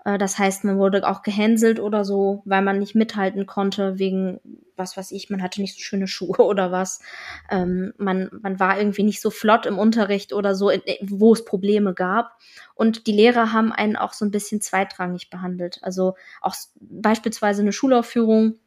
Äh, 0.05 0.19
das 0.19 0.39
heißt, 0.39 0.65
man 0.65 0.79
wurde 0.79 1.09
auch 1.09 1.23
gehänselt 1.23 1.81
oder 1.81 2.05
so, 2.05 2.43
weil 2.45 2.63
man 2.63 2.79
nicht 2.79 2.95
mithalten 2.95 3.47
konnte 3.47 3.99
wegen 3.99 4.41
was 4.81 4.97
weiß 4.97 5.13
ich, 5.13 5.31
man 5.31 5.43
hatte 5.43 5.61
nicht 5.61 5.75
so 5.75 5.81
schöne 5.81 6.09
Schuhe 6.09 6.39
oder 6.39 6.73
was. 6.73 7.01
Ähm, 7.49 7.93
man, 7.99 8.31
man 8.43 8.59
war 8.59 8.79
irgendwie 8.79 9.05
nicht 9.05 9.21
so 9.21 9.31
flott 9.31 9.67
im 9.67 9.79
Unterricht 9.79 10.33
oder 10.33 10.57
so, 10.57 10.73
wo 11.03 11.33
es 11.33 11.45
Probleme 11.45 11.95
gab. 11.95 12.37
Und 12.75 13.07
die 13.07 13.13
Lehrer 13.13 13.53
haben 13.53 13.73
einen 13.73 13.95
auch 13.95 14.13
so 14.13 14.25
ein 14.25 14.33
bisschen 14.33 14.61
zweitrangig 14.61 15.31
behandelt. 15.31 15.79
Also 15.83 16.17
auch 16.41 16.57
beispielsweise 16.81 17.63
eine 17.63 17.73
Schulaufführung, 17.73 18.59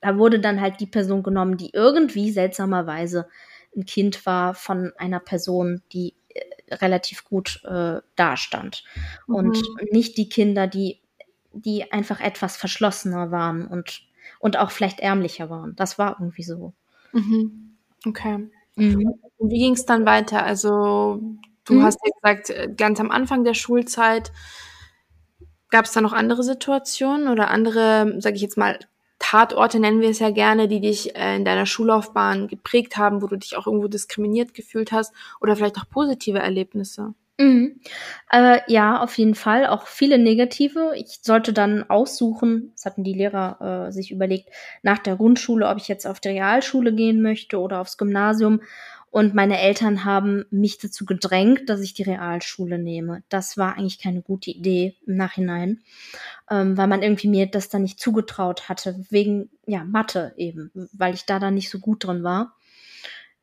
da 0.00 0.16
wurde 0.16 0.40
dann 0.40 0.62
halt 0.62 0.80
die 0.80 0.86
Person 0.86 1.22
genommen, 1.22 1.58
die 1.58 1.70
irgendwie 1.74 2.30
seltsamerweise 2.30 3.28
ein 3.76 3.84
Kind 3.84 4.24
war 4.24 4.54
von 4.54 4.92
einer 4.96 5.20
Person, 5.20 5.82
die 5.92 6.14
relativ 6.70 7.24
gut 7.24 7.62
äh, 7.64 8.00
dastand. 8.16 8.84
Mhm. 9.26 9.34
Und 9.34 9.62
nicht 9.90 10.16
die 10.16 10.28
Kinder, 10.28 10.66
die, 10.66 11.00
die 11.52 11.90
einfach 11.92 12.20
etwas 12.20 12.56
verschlossener 12.56 13.30
waren 13.30 13.66
und, 13.66 14.02
und 14.38 14.58
auch 14.58 14.70
vielleicht 14.70 15.00
ärmlicher 15.00 15.50
waren. 15.50 15.74
Das 15.76 15.98
war 15.98 16.16
irgendwie 16.18 16.44
so. 16.44 16.72
Mhm. 17.12 17.76
Okay. 18.06 18.48
Mhm. 18.76 19.14
Wie 19.38 19.58
ging 19.58 19.74
es 19.74 19.86
dann 19.86 20.06
weiter? 20.06 20.44
Also, 20.44 21.20
du 21.64 21.74
mhm. 21.74 21.82
hast 21.82 21.98
ja 22.04 22.12
gesagt, 22.20 22.50
äh, 22.50 22.72
ganz 22.76 23.00
am 23.00 23.10
Anfang 23.10 23.44
der 23.44 23.54
Schulzeit 23.54 24.32
Gab 25.70 25.84
es 25.84 25.92
da 25.92 26.00
noch 26.00 26.12
andere 26.12 26.42
Situationen 26.42 27.28
oder 27.28 27.48
andere, 27.48 28.16
sage 28.18 28.34
ich 28.34 28.42
jetzt 28.42 28.58
mal, 28.58 28.78
Tatorte 29.20 29.78
nennen 29.78 30.00
wir 30.00 30.08
es 30.08 30.18
ja 30.18 30.30
gerne, 30.30 30.66
die 30.66 30.80
dich 30.80 31.14
äh, 31.14 31.36
in 31.36 31.44
deiner 31.44 31.66
Schullaufbahn 31.66 32.48
geprägt 32.48 32.96
haben, 32.96 33.22
wo 33.22 33.28
du 33.28 33.36
dich 33.36 33.56
auch 33.56 33.66
irgendwo 33.66 33.86
diskriminiert 33.86 34.54
gefühlt 34.54 34.90
hast 34.90 35.12
oder 35.40 35.54
vielleicht 35.54 35.78
auch 35.78 35.88
positive 35.88 36.40
Erlebnisse? 36.40 37.14
Mhm. 37.38 37.80
Äh, 38.30 38.60
ja, 38.66 39.00
auf 39.00 39.16
jeden 39.16 39.34
Fall. 39.34 39.66
Auch 39.66 39.86
viele 39.86 40.18
negative. 40.18 40.92
Ich 40.96 41.20
sollte 41.22 41.52
dann 41.52 41.88
aussuchen, 41.88 42.72
das 42.74 42.84
hatten 42.84 43.04
die 43.04 43.14
Lehrer 43.14 43.86
äh, 43.88 43.92
sich 43.92 44.10
überlegt, 44.10 44.50
nach 44.82 44.98
der 44.98 45.16
Grundschule, 45.16 45.68
ob 45.68 45.78
ich 45.78 45.88
jetzt 45.88 46.06
auf 46.06 46.20
die 46.20 46.28
Realschule 46.28 46.92
gehen 46.92 47.22
möchte 47.22 47.58
oder 47.58 47.80
aufs 47.80 47.96
Gymnasium. 47.96 48.60
Und 49.10 49.34
meine 49.34 49.60
Eltern 49.60 50.04
haben 50.04 50.44
mich 50.50 50.78
dazu 50.78 51.04
gedrängt, 51.04 51.68
dass 51.68 51.80
ich 51.80 51.94
die 51.94 52.04
Realschule 52.04 52.78
nehme. 52.78 53.24
Das 53.28 53.58
war 53.58 53.76
eigentlich 53.76 54.00
keine 54.00 54.22
gute 54.22 54.52
Idee 54.52 54.96
im 55.04 55.16
Nachhinein, 55.16 55.80
ähm, 56.48 56.76
weil 56.76 56.86
man 56.86 57.02
irgendwie 57.02 57.28
mir 57.28 57.46
das 57.46 57.68
dann 57.68 57.82
nicht 57.82 57.98
zugetraut 57.98 58.68
hatte, 58.68 59.04
wegen 59.10 59.50
ja 59.66 59.82
Mathe 59.82 60.32
eben, 60.36 60.70
weil 60.92 61.14
ich 61.14 61.26
da 61.26 61.40
dann 61.40 61.54
nicht 61.54 61.70
so 61.70 61.80
gut 61.80 62.04
drin 62.04 62.22
war. 62.22 62.54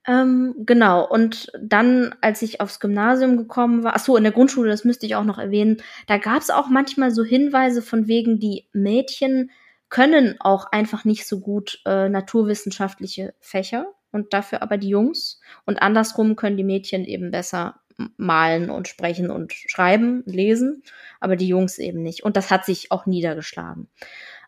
Ähm, 0.07 0.55
genau, 0.59 1.05
und 1.05 1.51
dann, 1.61 2.15
als 2.21 2.41
ich 2.41 2.61
aufs 2.61 2.79
Gymnasium 2.79 3.35
gekommen 3.35 3.83
war, 3.83 3.93
ach 3.97 3.99
so, 3.99 4.15
in 4.15 4.23
der 4.23 4.31
Grundschule, 4.31 4.69
das 4.69 4.85
müsste 4.85 5.05
ich 5.05 5.15
auch 5.15 5.25
noch 5.25 5.37
erwähnen, 5.37 5.81
da 6.07 6.17
gab 6.17 6.41
es 6.41 6.49
auch 6.49 6.69
manchmal 6.69 7.11
so 7.11 7.25
Hinweise 7.25 7.81
von 7.81 8.07
wegen, 8.07 8.39
die 8.39 8.67
Mädchen 8.71 9.51
können 9.89 10.35
auch 10.39 10.71
einfach 10.71 11.03
nicht 11.03 11.27
so 11.27 11.41
gut 11.41 11.81
äh, 11.85 12.07
naturwissenschaftliche 12.07 13.33
Fächer 13.41 13.85
und 14.17 14.33
dafür 14.33 14.61
aber 14.61 14.77
die 14.77 14.89
Jungs. 14.89 15.39
Und 15.65 15.81
andersrum 15.81 16.35
können 16.35 16.57
die 16.57 16.63
Mädchen 16.63 17.05
eben 17.05 17.31
besser 17.31 17.79
malen 18.17 18.69
und 18.69 18.87
sprechen 18.87 19.31
und 19.31 19.53
schreiben, 19.53 20.23
lesen, 20.25 20.83
aber 21.19 21.35
die 21.35 21.47
Jungs 21.47 21.79
eben 21.79 22.03
nicht. 22.03 22.23
Und 22.23 22.37
das 22.37 22.51
hat 22.51 22.65
sich 22.65 22.91
auch 22.91 23.05
niedergeschlagen. 23.05 23.87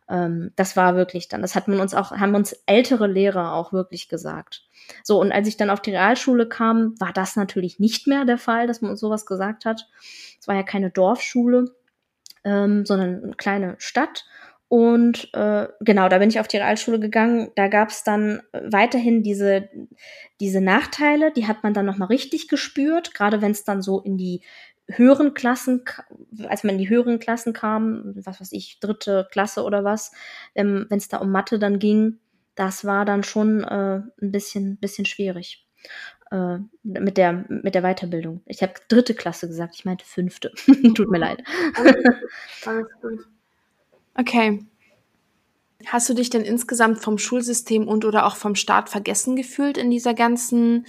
Ähm, 0.09 0.51
das 0.55 0.75
war 0.75 0.95
wirklich 0.95 1.27
dann, 1.27 1.41
das 1.41 1.55
hat 1.55 1.67
man 1.67 1.79
uns 1.79 1.93
auch, 1.93 2.11
haben 2.11 2.35
uns 2.35 2.53
ältere 2.65 3.07
Lehrer 3.07 3.53
auch 3.53 3.73
wirklich 3.73 4.09
gesagt. 4.09 4.63
So, 5.03 5.19
und 5.19 5.31
als 5.31 5.47
ich 5.47 5.57
dann 5.57 5.69
auf 5.69 5.81
die 5.81 5.91
Realschule 5.91 6.47
kam, 6.47 6.99
war 6.99 7.13
das 7.13 7.35
natürlich 7.35 7.79
nicht 7.79 8.07
mehr 8.07 8.25
der 8.25 8.37
Fall, 8.37 8.67
dass 8.67 8.81
man 8.81 8.91
uns 8.91 8.99
sowas 8.99 9.25
gesagt 9.25 9.65
hat. 9.65 9.87
Es 10.39 10.47
war 10.47 10.55
ja 10.55 10.63
keine 10.63 10.89
Dorfschule, 10.89 11.75
ähm, 12.43 12.85
sondern 12.85 13.23
eine 13.23 13.35
kleine 13.35 13.75
Stadt. 13.77 14.25
Und 14.69 15.33
äh, 15.33 15.67
genau, 15.81 16.09
da 16.09 16.19
bin 16.19 16.29
ich 16.29 16.39
auf 16.39 16.47
die 16.47 16.57
Realschule 16.57 16.99
gegangen. 16.99 17.49
Da 17.55 17.67
gab 17.67 17.89
es 17.89 18.03
dann 18.03 18.43
weiterhin 18.53 19.23
diese, 19.23 19.67
diese 20.39 20.61
Nachteile, 20.61 21.31
die 21.31 21.47
hat 21.47 21.63
man 21.63 21.73
dann 21.73 21.87
nochmal 21.87 22.09
richtig 22.09 22.47
gespürt, 22.47 23.15
gerade 23.15 23.41
wenn 23.41 23.51
es 23.51 23.63
dann 23.63 23.81
so 23.81 23.99
in 23.99 24.15
die 24.15 24.41
höheren 24.87 25.33
Klassen, 25.33 25.83
als 26.47 26.63
man 26.63 26.73
in 26.73 26.79
die 26.79 26.89
höheren 26.89 27.19
Klassen 27.19 27.53
kam, 27.53 28.13
was 28.15 28.39
weiß 28.39 28.51
ich, 28.51 28.79
dritte 28.79 29.27
Klasse 29.31 29.63
oder 29.63 29.83
was, 29.83 30.11
ähm, 30.53 30.85
wenn 30.89 30.99
es 30.99 31.07
da 31.07 31.17
um 31.17 31.31
Mathe 31.31 31.57
dann 31.57 31.79
ging, 31.79 32.19
das 32.53 32.85
war 32.85 33.05
dann 33.05 33.23
schon 33.23 33.63
äh, 33.63 34.01
ein 34.21 34.31
bisschen, 34.31 34.77
bisschen 34.77 35.05
schwierig 35.05 35.65
äh, 36.29 36.57
mit, 36.83 37.17
der, 37.17 37.45
mit 37.47 37.73
der 37.73 37.81
Weiterbildung. 37.81 38.41
Ich 38.45 38.61
habe 38.61 38.73
dritte 38.87 39.15
Klasse 39.15 39.47
gesagt, 39.47 39.75
ich 39.75 39.85
meinte 39.85 40.05
fünfte. 40.05 40.51
Tut 40.95 41.09
mir 41.09 41.19
leid. 41.19 41.43
Alles 42.65 42.87
gut. 43.01 43.38
Okay. 44.19 44.65
Hast 45.85 46.09
du 46.09 46.13
dich 46.13 46.29
denn 46.29 46.41
insgesamt 46.41 46.99
vom 46.99 47.17
Schulsystem 47.17 47.87
und 47.87 48.03
oder 48.03 48.25
auch 48.25 48.35
vom 48.35 48.55
Staat 48.55 48.89
vergessen 48.89 49.37
gefühlt 49.37 49.77
in 49.77 49.89
dieser 49.89 50.13
ganzen 50.13 50.85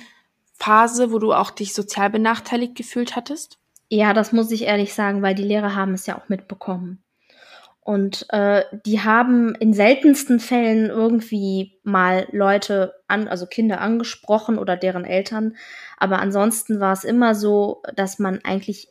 Phase, 0.54 1.12
wo 1.12 1.20
du 1.20 1.32
auch 1.32 1.50
dich 1.50 1.72
sozial 1.72 2.10
benachteiligt 2.10 2.74
gefühlt 2.74 3.14
hattest? 3.14 3.58
Ja, 3.88 4.14
das 4.14 4.32
muss 4.32 4.50
ich 4.50 4.62
ehrlich 4.64 4.94
sagen, 4.94 5.22
weil 5.22 5.36
die 5.36 5.44
Lehrer 5.44 5.76
haben 5.76 5.94
es 5.94 6.06
ja 6.06 6.18
auch 6.18 6.28
mitbekommen. 6.28 7.04
Und 7.82 8.26
äh, 8.30 8.64
die 8.84 9.00
haben 9.00 9.54
in 9.54 9.72
seltensten 9.72 10.38
Fällen 10.38 10.90
irgendwie 10.90 11.78
mal 11.82 12.26
Leute 12.32 12.94
an, 13.08 13.26
also 13.26 13.46
Kinder 13.46 13.80
angesprochen 13.80 14.58
oder 14.58 14.76
deren 14.76 15.04
Eltern. 15.04 15.56
Aber 15.96 16.18
ansonsten 16.18 16.80
war 16.80 16.92
es 16.92 17.04
immer 17.04 17.34
so, 17.34 17.82
dass 17.94 18.18
man 18.18 18.40
eigentlich 18.44 18.90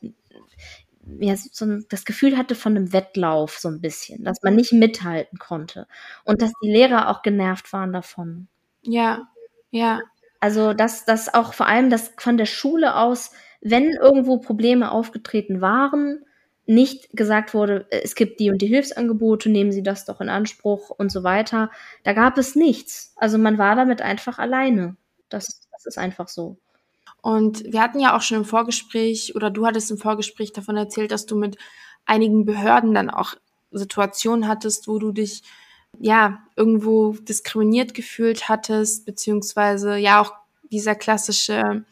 ja, 1.20 1.36
so 1.36 1.66
ein, 1.66 1.86
das 1.90 2.06
Gefühl 2.06 2.38
hatte 2.38 2.56
von 2.56 2.76
einem 2.76 2.94
Wettlauf 2.94 3.58
so 3.58 3.70
ein 3.70 3.82
bisschen, 3.82 4.24
dass 4.24 4.42
man 4.44 4.56
nicht 4.56 4.74
mithalten 4.74 5.40
konnte 5.40 5.88
und 6.26 6.42
dass 6.42 6.52
die 6.64 6.72
Lehrer 6.72 7.10
auch 7.10 7.22
genervt 7.22 7.74
waren 7.74 7.94
davon. 7.94 8.48
Ja, 8.82 9.28
ja. 9.72 10.00
Also 10.40 10.74
dass 10.74 11.06
das 11.06 11.34
auch 11.34 11.54
vor 11.54 11.68
allem 11.68 11.90
das 11.90 12.14
von 12.18 12.38
der 12.38 12.46
Schule 12.46 12.96
aus, 12.96 13.32
wenn 13.62 13.90
irgendwo 13.92 14.38
Probleme 14.38 14.92
aufgetreten 14.92 15.62
waren, 15.62 16.24
nicht 16.70 17.10
gesagt 17.18 17.54
wurde, 17.54 17.88
äh, 17.90 18.02
es 18.04 18.16
gibt 18.16 18.40
die 18.40 18.52
und 18.52 18.62
die 18.62 18.68
Hilfsangebote, 18.68 19.50
nehmen 19.50 19.72
Sie 19.72 19.84
das 19.84 20.06
doch 20.06 20.22
in 20.22 20.30
Anspruch 20.30 20.92
und 20.92 21.12
so 21.12 21.24
weiter. 21.24 21.72
Da 22.04 22.14
gab 22.14 22.38
es 22.38 22.56
nichts. 22.56 23.14
Also 23.16 23.38
man 23.38 23.58
war 23.58 23.76
damit 23.76 24.02
einfach 24.02 24.38
alleine. 24.38 24.96
Das, 25.30 25.68
das 25.72 25.86
ist 25.88 25.98
einfach 25.98 26.28
so. 26.28 26.58
Und 27.22 27.64
wir 27.66 27.82
hatten 27.82 28.00
ja 28.00 28.16
auch 28.16 28.22
schon 28.22 28.38
im 28.38 28.46
Vorgespräch, 28.46 29.36
oder 29.36 29.50
du 29.50 29.66
hattest 29.66 29.92
im 29.92 29.98
Vorgespräch 29.98 30.54
davon 30.54 30.78
erzählt, 30.78 31.12
dass 31.12 31.26
du 31.26 31.36
mit 31.36 31.58
einigen 32.06 32.46
Behörden 32.46 32.94
dann 32.94 33.10
auch 33.10 33.36
Situationen 33.72 34.48
hattest, 34.48 34.88
wo 34.88 35.00
du 35.00 35.12
dich 35.12 35.44
ja 36.00 36.40
irgendwo 36.56 37.14
diskriminiert 37.14 37.94
gefühlt 37.94 38.48
hattest, 38.48 39.06
beziehungsweise 39.06 39.98
ja 39.98 40.22
auch 40.22 40.34
dieser 40.72 40.96
klassische 40.96 41.86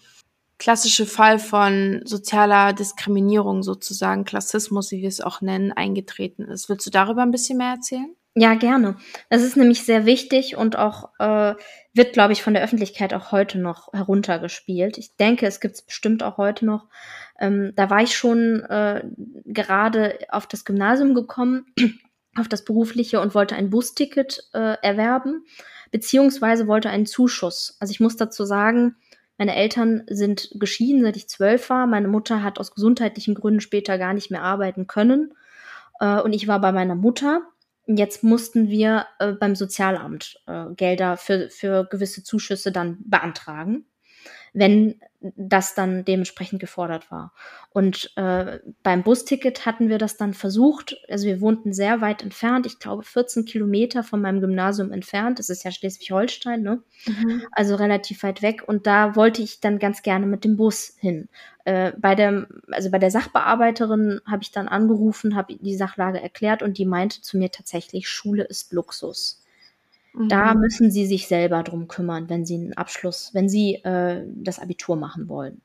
klassische 0.60 1.06
Fall 1.06 1.40
von 1.40 2.02
sozialer 2.06 2.74
Diskriminierung 2.74 3.64
sozusagen, 3.64 4.26
Klassismus, 4.26 4.92
wie 4.92 5.02
wir 5.02 5.10
es 5.10 5.22
auch 5.22 5.42
nennen, 5.42 5.72
eingetreten 5.72 6.44
ist. 6.44 6.68
Willst 6.70 6.86
du 6.86 6.90
darüber 6.90 7.22
ein 7.22 7.32
bisschen 7.32 7.58
mehr 7.58 7.72
erzählen? 7.72 8.16
Ja, 8.39 8.53
gerne. 8.53 8.98
Das 9.32 9.41
ist 9.41 9.58
nämlich 9.58 9.84
sehr 9.84 10.06
wichtig 10.06 10.56
und 10.56 10.77
auch 10.77 11.10
äh, 11.17 11.56
wird, 11.96 12.13
glaube 12.13 12.34
ich, 12.34 12.44
von 12.44 12.53
der 12.53 12.63
Öffentlichkeit 12.63 13.15
auch 13.15 13.32
heute 13.32 13.58
noch 13.58 13.91
heruntergespielt. 13.94 15.00
Ich 15.00 15.15
denke, 15.15 15.48
es 15.48 15.60
gibt 15.60 15.74
es 15.74 15.82
bestimmt 15.82 16.22
auch 16.22 16.38
heute 16.38 16.63
noch. 16.63 16.86
Ähm, 17.39 17.74
da 17.75 17.89
war 17.89 18.03
ich 18.03 18.15
schon 18.15 18.62
äh, 18.65 19.03
gerade 19.44 20.20
auf 20.29 20.46
das 20.46 20.65
Gymnasium 20.65 21.15
gekommen, 21.15 21.65
auf 22.38 22.48
das 22.48 22.63
berufliche 22.63 23.22
und 23.22 23.34
wollte 23.34 23.56
ein 23.56 23.72
Busticket 23.72 24.48
äh, 24.53 24.75
erwerben, 24.84 25.44
beziehungsweise 25.89 26.67
wollte 26.67 26.91
einen 26.91 27.08
Zuschuss. 27.08 27.75
Also 27.79 27.89
ich 27.89 28.00
muss 28.00 28.17
dazu 28.17 28.46
sagen, 28.46 28.98
meine 29.39 29.56
Eltern 29.56 30.03
sind 30.08 30.51
geschieden, 30.60 31.01
seit 31.01 31.17
ich 31.17 31.27
zwölf 31.27 31.72
war. 31.72 31.88
Meine 31.88 32.08
Mutter 32.08 32.44
hat 32.44 32.60
aus 32.60 32.72
gesundheitlichen 32.72 33.34
Gründen 33.34 33.62
später 33.62 33.98
gar 33.98 34.13
nicht 34.13 34.29
mehr 34.29 34.44
arbeiten 34.44 34.86
können. 34.86 35.34
Äh, 36.00 36.22
und 36.22 36.34
ich 36.34 36.48
war 36.48 36.62
bei 36.62 36.72
meiner 36.72 36.94
Mutter. 36.94 37.41
Jetzt 37.88 38.24
mussten 38.24 38.70
wir 38.70 39.08
äh, 39.20 39.32
beim 39.32 39.56
Sozialamt 39.56 40.41
äh, 40.46 40.65
Gelder 40.75 41.15
für, 41.17 41.50
für 41.50 41.86
gewisse 41.86 42.22
Zuschüsse 42.24 42.72
dann 42.72 42.98
beantragen 43.06 43.86
wenn 44.54 45.00
das 45.36 45.74
dann 45.74 46.06
dementsprechend 46.06 46.60
gefordert 46.60 47.10
war. 47.12 47.34
Und 47.72 48.12
äh, 48.18 48.60
beim 48.84 49.04
Busticket 49.04 49.66
hatten 49.66 49.89
wir 49.89 49.98
das 49.98 50.16
dann 50.16 50.34
versucht. 50.34 50.96
Also 51.10 51.25
wir 51.25 51.42
wohnten 51.42 51.74
sehr 51.74 52.01
weit 52.01 52.22
entfernt, 52.22 52.66
ich 52.66 52.80
glaube 52.80 53.04
14 53.04 53.46
Kilometer 53.46 54.04
von 54.04 54.22
meinem 54.22 54.42
Gymnasium 54.42 54.92
entfernt. 54.92 55.39
Das 55.39 55.50
ist 55.50 55.63
ja 55.63 55.72
Schleswig-Holstein, 55.72 56.62
ne? 56.62 56.84
Mhm. 57.08 57.44
Also 57.51 57.75
relativ 57.75 58.24
weit 58.24 58.42
weg. 58.42 58.63
Und 58.68 58.86
da 58.86 59.16
wollte 59.16 59.42
ich 59.42 59.60
dann 59.60 59.80
ganz 59.80 60.04
gerne 60.04 60.27
mit 60.27 60.44
dem 60.44 60.56
Bus 60.56 60.96
hin. 61.00 61.30
Äh, 61.66 61.94
bei 61.98 62.16
der, 62.16 62.48
also 62.72 62.92
bei 62.92 63.00
der 63.00 63.12
Sachbearbeiterin 63.12 64.22
habe 64.25 64.44
ich 64.44 64.51
dann 64.51 64.68
angerufen, 64.68 65.36
habe 65.36 65.56
die 65.56 65.75
Sachlage 65.75 66.22
erklärt 66.22 66.62
und 66.62 66.77
die 66.77 66.86
meinte 66.86 67.22
zu 67.22 67.38
mir 67.38 67.51
tatsächlich, 67.51 68.08
Schule 68.08 68.44
ist 68.44 68.72
Luxus. 68.72 69.44
Da 70.18 70.54
mhm. 70.54 70.62
müssen 70.62 70.92
sie 70.92 71.06
sich 71.06 71.28
selber 71.28 71.64
drum 71.64 71.88
kümmern, 71.88 72.30
wenn 72.30 72.46
sie 72.46 72.56
einen 72.56 72.74
Abschluss, 72.74 73.32
wenn 73.34 73.50
sie 73.50 73.76
äh, 73.76 74.24
das 74.36 74.60
Abitur 74.60 74.96
machen 74.96 75.30
wollen. 75.30 75.62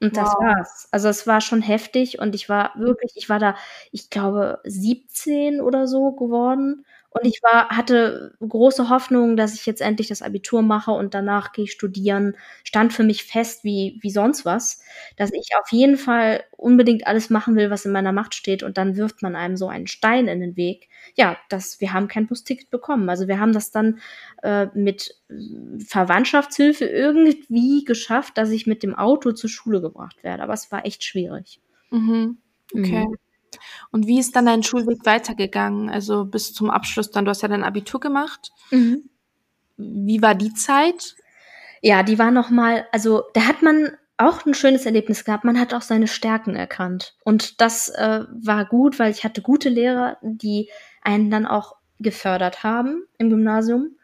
Und 0.00 0.16
das 0.16 0.30
wow. 0.30 0.42
war's. 0.42 0.88
Also 0.90 1.08
es 1.08 1.28
war 1.28 1.40
schon 1.40 1.62
heftig 1.62 2.18
und 2.18 2.34
ich 2.34 2.48
war 2.48 2.72
wirklich, 2.76 3.12
ich 3.14 3.28
war 3.28 3.38
da, 3.38 3.54
ich 3.92 4.10
glaube, 4.10 4.58
17 4.64 5.60
oder 5.60 5.86
so 5.86 6.10
geworden 6.10 6.84
und 7.14 7.26
ich 7.26 7.42
war, 7.42 7.68
hatte 7.68 8.34
große 8.40 8.88
Hoffnung, 8.88 9.36
dass 9.36 9.54
ich 9.54 9.66
jetzt 9.66 9.82
endlich 9.82 10.08
das 10.08 10.22
Abitur 10.22 10.62
mache 10.62 10.92
und 10.92 11.12
danach 11.14 11.52
gehe 11.52 11.64
ich 11.64 11.72
studieren. 11.72 12.36
Stand 12.64 12.92
für 12.92 13.02
mich 13.02 13.24
fest 13.24 13.64
wie, 13.64 13.98
wie 14.00 14.10
sonst 14.10 14.44
was, 14.46 14.80
dass 15.16 15.30
ich 15.32 15.50
auf 15.60 15.70
jeden 15.72 15.98
Fall 15.98 16.42
unbedingt 16.56 17.06
alles 17.06 17.28
machen 17.28 17.54
will, 17.54 17.70
was 17.70 17.84
in 17.84 17.92
meiner 17.92 18.12
Macht 18.12 18.34
steht. 18.34 18.62
Und 18.62 18.78
dann 18.78 18.96
wirft 18.96 19.20
man 19.22 19.36
einem 19.36 19.56
so 19.56 19.68
einen 19.68 19.86
Stein 19.88 20.26
in 20.26 20.40
den 20.40 20.56
Weg. 20.56 20.88
Ja, 21.14 21.36
das, 21.50 21.80
wir 21.80 21.92
haben 21.92 22.08
kein 22.08 22.26
Busticket 22.26 22.70
bekommen. 22.70 23.10
Also 23.10 23.28
wir 23.28 23.38
haben 23.38 23.52
das 23.52 23.70
dann 23.70 24.00
äh, 24.42 24.66
mit 24.74 25.14
Verwandtschaftshilfe 25.86 26.86
irgendwie 26.86 27.84
geschafft, 27.84 28.38
dass 28.38 28.50
ich 28.50 28.66
mit 28.66 28.82
dem 28.82 28.94
Auto 28.94 29.32
zur 29.32 29.50
Schule 29.50 29.82
gebracht 29.82 30.22
werde. 30.24 30.42
Aber 30.42 30.54
es 30.54 30.72
war 30.72 30.86
echt 30.86 31.04
schwierig. 31.04 31.60
Mhm. 31.90 32.38
Okay. 32.74 33.06
Mhm. 33.06 33.16
Und 33.90 34.06
wie 34.06 34.18
ist 34.18 34.36
dann 34.36 34.46
dein 34.46 34.62
Schulweg 34.62 35.04
weitergegangen? 35.04 35.90
Also 35.90 36.24
bis 36.24 36.52
zum 36.54 36.70
Abschluss 36.70 37.10
dann, 37.10 37.24
du 37.24 37.30
hast 37.30 37.42
ja 37.42 37.48
dein 37.48 37.64
Abitur 37.64 38.00
gemacht. 38.00 38.50
Mhm. 38.70 39.08
Wie 39.76 40.22
war 40.22 40.34
die 40.34 40.54
Zeit? 40.54 41.16
Ja, 41.80 42.02
die 42.02 42.18
war 42.18 42.30
noch 42.30 42.50
mal, 42.50 42.86
also 42.92 43.24
da 43.34 43.46
hat 43.46 43.62
man 43.62 43.90
auch 44.16 44.46
ein 44.46 44.54
schönes 44.54 44.86
Erlebnis 44.86 45.24
gehabt. 45.24 45.44
Man 45.44 45.58
hat 45.58 45.74
auch 45.74 45.82
seine 45.82 46.06
Stärken 46.06 46.54
erkannt. 46.54 47.16
Und 47.24 47.60
das 47.60 47.88
äh, 47.88 48.24
war 48.30 48.64
gut, 48.66 48.98
weil 48.98 49.10
ich 49.10 49.24
hatte 49.24 49.42
gute 49.42 49.68
Lehrer, 49.68 50.18
die 50.22 50.70
einen 51.02 51.30
dann 51.30 51.46
auch 51.46 51.76
gefördert 51.98 52.62
haben 52.62 53.04
im 53.18 53.30
Gymnasium. 53.30 53.96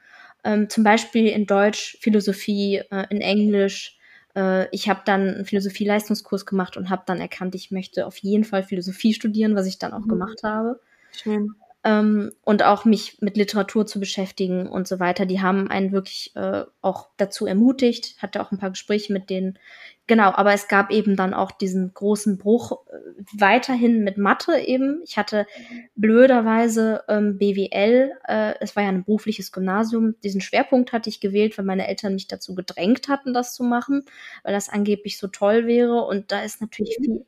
Ähm, 0.44 0.68
zum 0.68 0.84
Beispiel 0.84 1.26
in 1.28 1.46
Deutsch, 1.46 1.98
Philosophie, 2.00 2.82
äh, 2.90 3.06
in 3.10 3.20
Englisch. 3.20 3.97
Äh, 4.38 4.68
ich 4.70 4.88
habe 4.88 5.00
dann 5.04 5.28
einen 5.28 5.44
Philosophie-Leistungskurs 5.44 6.46
gemacht 6.46 6.76
und 6.76 6.90
habe 6.90 7.02
dann 7.06 7.20
erkannt, 7.20 7.54
ich 7.54 7.70
möchte 7.70 8.06
auf 8.06 8.16
jeden 8.18 8.44
Fall 8.44 8.62
Philosophie 8.62 9.12
studieren, 9.12 9.56
was 9.56 9.66
ich 9.66 9.78
dann 9.78 9.92
auch 9.92 10.04
mhm. 10.04 10.08
gemacht 10.08 10.42
habe. 10.44 10.80
Schön 11.12 11.54
ähm, 11.88 12.32
und 12.44 12.62
auch 12.62 12.84
mich 12.84 13.16
mit 13.22 13.38
Literatur 13.38 13.86
zu 13.86 13.98
beschäftigen 13.98 14.68
und 14.68 14.86
so 14.86 15.00
weiter. 15.00 15.24
Die 15.24 15.40
haben 15.40 15.70
einen 15.70 15.90
wirklich 15.90 16.32
äh, 16.36 16.64
auch 16.82 17.08
dazu 17.16 17.46
ermutigt, 17.46 18.16
hatte 18.18 18.42
auch 18.42 18.52
ein 18.52 18.58
paar 18.58 18.70
Gespräche 18.70 19.12
mit 19.12 19.30
denen. 19.30 19.58
Genau, 20.06 20.30
aber 20.34 20.52
es 20.52 20.68
gab 20.68 20.90
eben 20.90 21.16
dann 21.16 21.32
auch 21.32 21.50
diesen 21.50 21.94
großen 21.94 22.36
Bruch 22.36 22.72
äh, 22.72 22.96
weiterhin 23.38 24.04
mit 24.04 24.18
Mathe 24.18 24.58
eben. 24.58 25.00
Ich 25.04 25.16
hatte 25.16 25.46
blöderweise 25.94 27.04
ähm, 27.08 27.38
BWL, 27.38 28.12
äh, 28.26 28.54
es 28.60 28.76
war 28.76 28.82
ja 28.82 28.90
ein 28.90 29.04
berufliches 29.04 29.50
Gymnasium, 29.50 30.14
diesen 30.22 30.42
Schwerpunkt 30.42 30.92
hatte 30.92 31.08
ich 31.08 31.20
gewählt, 31.20 31.56
weil 31.56 31.64
meine 31.64 31.88
Eltern 31.88 32.14
mich 32.14 32.26
dazu 32.26 32.54
gedrängt 32.54 33.08
hatten, 33.08 33.32
das 33.32 33.54
zu 33.54 33.64
machen, 33.64 34.04
weil 34.42 34.52
das 34.52 34.68
angeblich 34.68 35.16
so 35.16 35.28
toll 35.28 35.66
wäre. 35.66 36.02
Und 36.02 36.32
da 36.32 36.42
ist 36.42 36.60
natürlich 36.60 36.98
viel, 37.00 37.24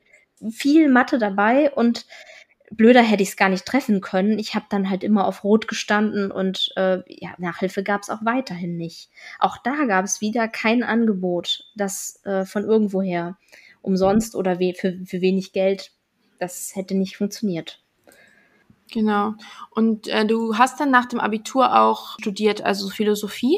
viel 0.51 0.89
Mathe 0.89 1.17
dabei 1.17 1.71
und 1.71 2.05
blöder 2.71 3.01
hätte 3.01 3.23
ich 3.23 3.29
es 3.29 3.37
gar 3.37 3.49
nicht 3.49 3.65
treffen 3.65 4.01
können. 4.01 4.39
Ich 4.39 4.55
habe 4.55 4.65
dann 4.69 4.89
halt 4.89 5.03
immer 5.03 5.25
auf 5.25 5.43
Rot 5.43 5.67
gestanden 5.67 6.31
und 6.31 6.71
äh, 6.75 6.99
ja, 7.07 7.31
Nachhilfe 7.37 7.83
gab 7.83 8.01
es 8.01 8.09
auch 8.09 8.23
weiterhin 8.23 8.77
nicht. 8.77 9.09
Auch 9.39 9.57
da 9.57 9.85
gab 9.85 10.05
es 10.05 10.21
wieder 10.21 10.47
kein 10.47 10.83
Angebot, 10.83 11.65
das 11.75 12.21
äh, 12.25 12.45
von 12.45 12.63
irgendwoher 12.63 13.37
umsonst 13.81 14.35
oder 14.35 14.59
we 14.59 14.73
für, 14.73 14.97
für 15.05 15.21
wenig 15.21 15.53
Geld, 15.53 15.91
das 16.39 16.71
hätte 16.75 16.95
nicht 16.95 17.17
funktioniert. 17.17 17.83
Genau. 18.91 19.35
Und 19.69 20.07
äh, 20.07 20.25
du 20.25 20.57
hast 20.57 20.79
dann 20.79 20.91
nach 20.91 21.05
dem 21.05 21.19
Abitur 21.19 21.79
auch 21.79 22.17
studiert, 22.19 22.61
also 22.61 22.89
Philosophie? 22.89 23.57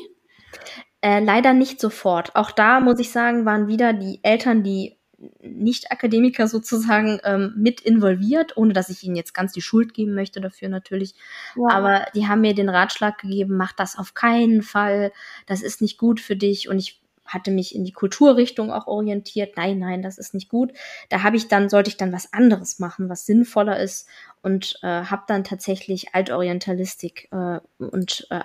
Äh, 1.01 1.19
leider 1.19 1.53
nicht 1.53 1.81
sofort. 1.81 2.35
Auch 2.35 2.51
da 2.51 2.79
muss 2.79 2.99
ich 2.99 3.11
sagen, 3.11 3.45
waren 3.45 3.67
wieder 3.67 3.93
die 3.93 4.19
Eltern, 4.23 4.63
die 4.63 4.97
nicht-Akademiker 5.41 6.47
sozusagen 6.47 7.19
ähm, 7.23 7.53
mit 7.55 7.81
involviert, 7.81 8.57
ohne 8.57 8.73
dass 8.73 8.89
ich 8.89 9.03
ihnen 9.03 9.15
jetzt 9.15 9.33
ganz 9.33 9.53
die 9.53 9.61
Schuld 9.61 9.93
geben 9.93 10.15
möchte 10.15 10.41
dafür 10.41 10.69
natürlich. 10.69 11.15
Ja. 11.55 11.75
Aber 11.75 12.05
die 12.15 12.27
haben 12.27 12.41
mir 12.41 12.55
den 12.55 12.69
Ratschlag 12.69 13.17
gegeben, 13.19 13.57
mach 13.57 13.73
das 13.73 13.97
auf 13.97 14.13
keinen 14.13 14.61
Fall, 14.61 15.11
das 15.45 15.61
ist 15.61 15.81
nicht 15.81 15.97
gut 15.97 16.19
für 16.19 16.35
dich. 16.35 16.69
Und 16.69 16.79
ich 16.79 17.01
hatte 17.25 17.51
mich 17.51 17.73
in 17.73 17.85
die 17.85 17.91
Kulturrichtung 17.91 18.71
auch 18.71 18.87
orientiert. 18.87 19.55
Nein, 19.57 19.79
nein, 19.79 20.01
das 20.01 20.17
ist 20.17 20.33
nicht 20.33 20.49
gut. 20.49 20.71
Da 21.09 21.23
habe 21.23 21.37
ich 21.37 21.47
dann, 21.47 21.69
sollte 21.69 21.89
ich 21.89 21.97
dann 21.97 22.11
was 22.11 22.33
anderes 22.33 22.79
machen, 22.79 23.09
was 23.09 23.25
sinnvoller 23.25 23.79
ist 23.79 24.07
und 24.43 24.77
äh, 24.83 24.87
habe 24.87 25.23
dann 25.27 25.45
tatsächlich 25.45 26.13
Altorientalistik 26.13 27.29
äh, 27.31 27.59
und 27.77 28.27
äh, 28.29 28.41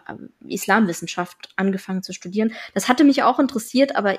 Islamwissenschaft 0.46 1.50
angefangen 1.56 2.04
zu 2.04 2.12
studieren. 2.12 2.52
Das 2.72 2.88
hatte 2.88 3.02
mich 3.02 3.24
auch 3.24 3.40
interessiert, 3.40 3.96
aber 3.96 4.16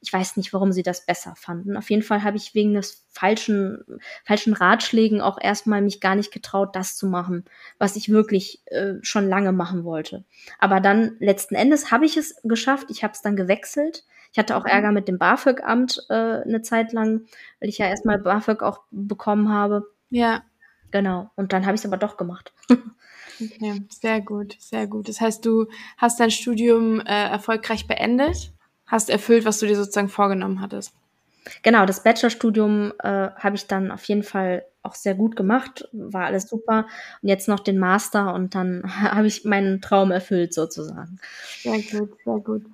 ich 0.00 0.10
weiß 0.10 0.38
nicht, 0.38 0.54
warum 0.54 0.72
sie 0.72 0.82
das 0.82 1.04
besser 1.04 1.34
fanden. 1.36 1.76
Auf 1.76 1.90
jeden 1.90 2.02
Fall 2.02 2.22
habe 2.22 2.38
ich 2.38 2.54
wegen 2.54 2.72
des 2.72 3.04
falschen, 3.10 3.84
falschen 4.24 4.54
Ratschlägen 4.54 5.20
auch 5.20 5.38
erstmal 5.38 5.82
mich 5.82 6.00
gar 6.00 6.14
nicht 6.14 6.32
getraut, 6.32 6.74
das 6.74 6.96
zu 6.96 7.06
machen, 7.06 7.44
was 7.78 7.96
ich 7.96 8.08
wirklich 8.08 8.62
äh, 8.66 8.94
schon 9.02 9.28
lange 9.28 9.52
machen 9.52 9.84
wollte. 9.84 10.24
Aber 10.58 10.80
dann 10.80 11.16
letzten 11.18 11.56
Endes 11.56 11.90
habe 11.90 12.06
ich 12.06 12.16
es 12.16 12.40
geschafft. 12.42 12.86
Ich 12.88 13.04
habe 13.04 13.12
es 13.12 13.20
dann 13.20 13.36
gewechselt. 13.36 14.04
Ich 14.32 14.38
hatte 14.38 14.56
auch 14.56 14.64
mhm. 14.64 14.70
Ärger 14.70 14.92
mit 14.92 15.08
dem 15.08 15.18
BAföG-Amt 15.18 16.06
äh, 16.08 16.14
eine 16.14 16.62
Zeit 16.62 16.94
lang, 16.94 17.26
weil 17.60 17.68
ich 17.68 17.76
ja 17.76 17.86
erstmal 17.86 18.18
BAföG 18.18 18.62
auch 18.62 18.80
bekommen 18.90 19.50
habe. 19.50 19.84
Ja. 20.08 20.42
Genau. 20.90 21.30
Und 21.36 21.52
dann 21.52 21.66
habe 21.66 21.74
ich 21.74 21.80
es 21.80 21.86
aber 21.86 21.96
doch 21.96 22.16
gemacht. 22.16 22.52
okay, 23.40 23.82
sehr 23.88 24.20
gut, 24.20 24.56
sehr 24.58 24.86
gut. 24.86 25.08
Das 25.08 25.20
heißt, 25.20 25.44
du 25.44 25.66
hast 25.96 26.20
dein 26.20 26.30
Studium 26.30 27.00
äh, 27.00 27.30
erfolgreich 27.30 27.86
beendet, 27.86 28.52
hast 28.86 29.10
erfüllt, 29.10 29.44
was 29.44 29.58
du 29.58 29.66
dir 29.66 29.76
sozusagen 29.76 30.08
vorgenommen 30.08 30.60
hattest. 30.60 30.92
Genau, 31.62 31.86
das 31.86 32.02
Bachelorstudium 32.02 32.92
äh, 32.98 33.30
habe 33.36 33.56
ich 33.56 33.66
dann 33.66 33.90
auf 33.90 34.04
jeden 34.04 34.22
Fall 34.22 34.64
auch 34.82 34.94
sehr 34.94 35.14
gut 35.14 35.36
gemacht, 35.36 35.88
war 35.92 36.26
alles 36.26 36.48
super. 36.48 36.86
Und 37.22 37.28
jetzt 37.28 37.48
noch 37.48 37.60
den 37.60 37.78
Master 37.78 38.34
und 38.34 38.54
dann 38.54 38.82
habe 39.02 39.26
ich 39.26 39.44
meinen 39.44 39.80
Traum 39.80 40.10
erfüllt 40.10 40.54
sozusagen. 40.54 41.18
Sehr 41.62 41.80
gut, 41.82 42.10
sehr 42.24 42.38
gut. 42.38 42.64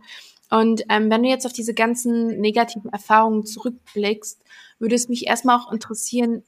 Und 0.51 0.85
ähm, 0.89 1.11
wenn 1.11 1.23
du 1.23 1.29
jetzt 1.29 1.47
auf 1.47 1.53
diese 1.53 1.75
ganzen 1.75 2.41
negativen 2.41 2.93
Erfahrungen 2.93 3.45
zurückblickst, 3.45 4.41
würde 4.79 4.95
es 4.95 5.09
mich 5.09 5.27
erstmal 5.27 5.59
auch 5.59 5.73
interessieren, 5.73 6.45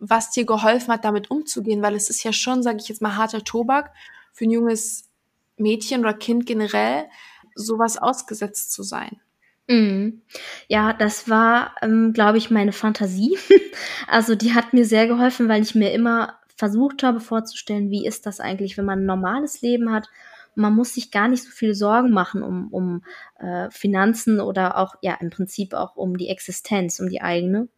was 0.00 0.30
dir 0.30 0.46
geholfen 0.46 0.92
hat, 0.92 1.04
damit 1.04 1.30
umzugehen, 1.30 1.82
weil 1.82 1.94
es 1.94 2.10
ist 2.10 2.22
ja 2.22 2.32
schon, 2.32 2.62
sage 2.62 2.78
ich 2.80 2.88
jetzt 2.88 3.02
mal, 3.02 3.16
harter 3.16 3.44
Tobak 3.44 3.92
für 4.32 4.44
ein 4.44 4.50
junges 4.50 5.08
Mädchen 5.56 6.00
oder 6.00 6.14
Kind 6.14 6.46
generell, 6.46 7.06
sowas 7.54 7.98
ausgesetzt 7.98 8.72
zu 8.72 8.82
sein. 8.82 9.20
Mhm. 9.68 10.22
Ja, 10.68 10.92
das 10.92 11.28
war, 11.28 11.74
ähm, 11.82 12.12
glaube 12.12 12.38
ich, 12.38 12.50
meine 12.50 12.72
Fantasie. 12.72 13.36
also 14.06 14.34
die 14.34 14.54
hat 14.54 14.72
mir 14.72 14.84
sehr 14.84 15.06
geholfen, 15.06 15.48
weil 15.48 15.62
ich 15.62 15.74
mir 15.74 15.92
immer 15.92 16.38
versucht 16.56 17.02
habe 17.02 17.20
vorzustellen, 17.20 17.90
wie 17.90 18.06
ist 18.06 18.26
das 18.26 18.40
eigentlich, 18.40 18.78
wenn 18.78 18.86
man 18.86 19.00
ein 19.00 19.06
normales 19.06 19.60
Leben 19.60 19.92
hat. 19.92 20.08
Man 20.54 20.74
muss 20.74 20.94
sich 20.94 21.12
gar 21.12 21.28
nicht 21.28 21.44
so 21.44 21.50
viel 21.50 21.74
Sorgen 21.74 22.10
machen 22.10 22.42
um, 22.42 22.68
um 22.72 23.04
äh, 23.38 23.70
Finanzen 23.70 24.40
oder 24.40 24.78
auch, 24.78 24.96
ja, 25.02 25.14
im 25.20 25.30
Prinzip 25.30 25.74
auch 25.74 25.94
um 25.96 26.16
die 26.16 26.28
Existenz, 26.28 26.98
um 26.98 27.08
die 27.08 27.20
eigene. 27.20 27.68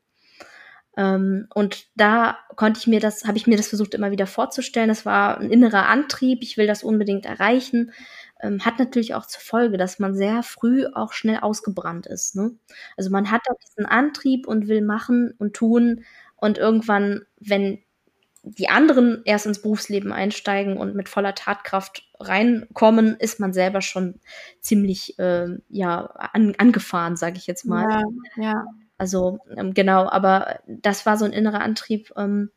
Ähm, 0.96 1.46
und 1.54 1.86
da 1.96 2.38
konnte 2.56 2.78
ich 2.78 2.86
mir 2.86 3.00
das, 3.00 3.24
habe 3.24 3.38
ich 3.38 3.46
mir 3.46 3.56
das 3.56 3.68
versucht 3.68 3.94
immer 3.94 4.10
wieder 4.10 4.26
vorzustellen. 4.26 4.88
Das 4.88 5.06
war 5.06 5.38
ein 5.38 5.50
innerer 5.50 5.86
Antrieb. 5.86 6.42
Ich 6.42 6.56
will 6.56 6.66
das 6.66 6.82
unbedingt 6.82 7.26
erreichen. 7.26 7.92
Ähm, 8.42 8.64
hat 8.64 8.78
natürlich 8.78 9.14
auch 9.14 9.26
zur 9.26 9.40
Folge, 9.40 9.76
dass 9.76 9.98
man 9.98 10.14
sehr 10.14 10.42
früh 10.42 10.86
auch 10.86 11.12
schnell 11.12 11.38
ausgebrannt 11.38 12.06
ist. 12.06 12.36
Ne? 12.36 12.52
Also 12.96 13.10
man 13.10 13.30
hat 13.30 13.42
auch 13.50 13.58
diesen 13.58 13.86
Antrieb 13.86 14.46
und 14.46 14.68
will 14.68 14.82
machen 14.82 15.34
und 15.38 15.54
tun. 15.54 16.04
Und 16.36 16.58
irgendwann, 16.58 17.22
wenn 17.38 17.80
die 18.42 18.70
anderen 18.70 19.20
erst 19.26 19.46
ins 19.46 19.60
Berufsleben 19.60 20.12
einsteigen 20.12 20.78
und 20.78 20.94
mit 20.94 21.10
voller 21.10 21.34
Tatkraft 21.34 22.08
reinkommen, 22.18 23.16
ist 23.18 23.38
man 23.38 23.52
selber 23.52 23.82
schon 23.82 24.20
ziemlich 24.60 25.18
äh, 25.18 25.48
ja 25.68 26.06
an, 26.06 26.54
angefahren, 26.56 27.16
sage 27.16 27.36
ich 27.36 27.46
jetzt 27.46 27.66
mal. 27.66 28.02
Ja, 28.36 28.42
ja. 28.42 28.64
Also 29.00 29.38
ähm, 29.56 29.72
genau, 29.72 30.10
aber 30.10 30.60
das 30.66 31.06
war 31.06 31.16
so 31.16 31.24
ein 31.24 31.32
innerer 31.32 31.62
Antrieb 31.62 32.12
ähm, 32.18 32.50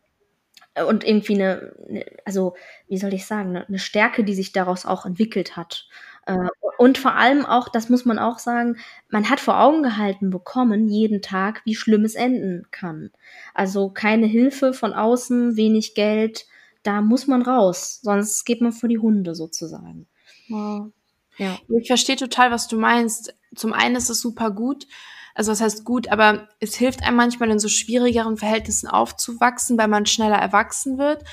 und 0.89 1.05
irgendwie 1.05 1.35
eine, 1.35 1.73
eine, 1.87 2.05
also 2.25 2.53
wie 2.89 2.97
soll 2.97 3.13
ich 3.13 3.25
sagen, 3.25 3.51
eine, 3.51 3.65
eine, 3.65 3.79
Stärke, 3.79 4.25
die 4.25 4.33
sich 4.33 4.51
daraus 4.51 4.85
auch 4.85 5.05
entwickelt 5.05 5.55
hat. 5.55 5.87
Äh, 6.25 6.49
und 6.77 6.97
vor 6.97 7.15
allem 7.15 7.45
auch, 7.45 7.69
das 7.69 7.87
muss 7.87 8.03
man 8.03 8.19
auch 8.19 8.39
sagen, 8.39 8.75
man 9.07 9.29
hat 9.29 9.39
vor 9.39 9.57
Augen 9.57 9.83
gehalten 9.83 10.31
bekommen, 10.31 10.89
jeden 10.89 11.21
Tag, 11.21 11.61
wie 11.63 11.75
schlimm 11.75 12.03
es 12.03 12.15
enden 12.15 12.65
kann. 12.71 13.11
Also 13.53 13.89
keine 13.89 14.25
Hilfe 14.25 14.73
von 14.73 14.91
außen, 14.91 15.55
wenig 15.55 15.95
Geld, 15.95 16.45
da 16.83 16.99
muss 16.99 17.25
man 17.25 17.41
raus, 17.41 18.01
sonst 18.01 18.43
geht 18.43 18.59
man 18.59 18.73
vor 18.73 18.89
die 18.89 18.99
Hunde 18.99 19.33
sozusagen. 19.33 20.07
Wow. 20.49 20.91
Ja. 21.37 21.57
Ich 21.69 21.87
verstehe 21.87 22.17
total, 22.17 22.51
was 22.51 22.67
du 22.67 22.77
meinst. 22.77 23.33
Zum 23.55 23.71
einen 23.71 23.95
ist 23.95 24.09
es 24.09 24.19
super 24.19 24.51
gut, 24.51 24.87
also 25.33 25.51
das 25.51 25.61
heißt 25.61 25.83
gut, 25.83 26.09
aber 26.09 26.47
es 26.59 26.75
hilft 26.75 27.03
einem 27.03 27.17
manchmal 27.17 27.49
in 27.49 27.59
so 27.59 27.67
schwierigeren 27.67 28.37
Verhältnissen 28.37 28.87
aufzuwachsen, 28.87 29.77
weil 29.77 29.87
man 29.87 30.05
schneller 30.05 30.37
erwachsen 30.37 30.97
wird 30.97 31.23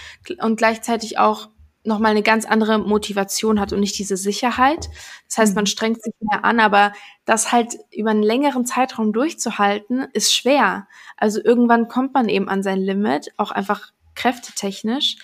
und 0.41 0.57
gleichzeitig 0.57 1.19
auch 1.19 1.49
nochmal 1.83 2.11
eine 2.11 2.23
ganz 2.23 2.45
andere 2.45 2.79
Motivation 2.79 3.59
hat 3.59 3.73
und 3.73 3.81
nicht 3.81 3.99
diese 3.99 4.17
Sicherheit. 4.17 4.89
Das 5.29 5.39
heißt, 5.39 5.55
man 5.55 5.65
mhm. 5.65 5.69
strengt 5.69 6.03
sich 6.03 6.15
mehr 6.21 6.45
an, 6.45 6.61
aber 6.61 6.93
das 7.25 7.53
halt 7.53 7.79
über 7.91 8.11
einen 8.11 8.23
längeren 8.23 8.67
Zeitraum 8.67 9.13
durchzuhalten, 9.13 10.07
ist 10.13 10.35
schwer. 10.35 10.87
Also 11.17 11.43
irgendwann 11.43 11.89
kommt 11.89 12.13
man 12.13 12.29
eben 12.29 12.49
an 12.49 12.63
sein 12.63 12.81
Limit, 12.81 13.33
auch 13.39 13.51
einfach 13.51 13.93
kräftetechnisch. 14.15 15.17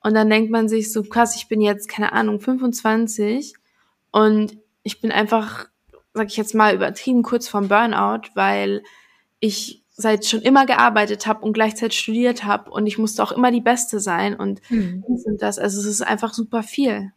Und 0.00 0.14
dann 0.14 0.30
denkt 0.30 0.50
man 0.50 0.68
sich 0.68 0.92
so, 0.92 1.02
krass, 1.02 1.36
ich 1.36 1.48
bin 1.48 1.60
jetzt, 1.60 1.88
keine 1.88 2.12
Ahnung, 2.12 2.40
25 2.40 3.54
und 4.10 4.56
ich 4.82 5.00
bin 5.00 5.12
einfach 5.12 5.66
sag 6.14 6.28
ich 6.28 6.36
jetzt 6.36 6.54
mal, 6.54 6.74
übertrieben 6.74 7.22
kurz 7.22 7.48
vorm 7.48 7.68
Burnout, 7.68 8.28
weil 8.34 8.82
ich 9.40 9.84
seit 9.90 10.26
schon 10.26 10.42
immer 10.42 10.64
gearbeitet 10.64 11.26
habe 11.26 11.44
und 11.44 11.52
gleichzeitig 11.52 11.98
studiert 11.98 12.44
habe 12.44 12.70
und 12.70 12.86
ich 12.86 12.98
musste 12.98 13.22
auch 13.22 13.32
immer 13.32 13.50
die 13.50 13.60
Beste 13.60 13.98
sein 13.98 14.36
und 14.36 14.60
mhm. 14.70 15.04
das. 15.38 15.58
Also 15.58 15.80
es 15.80 15.86
ist 15.86 16.02
einfach 16.02 16.32
super 16.32 16.62
viel. 16.62 17.12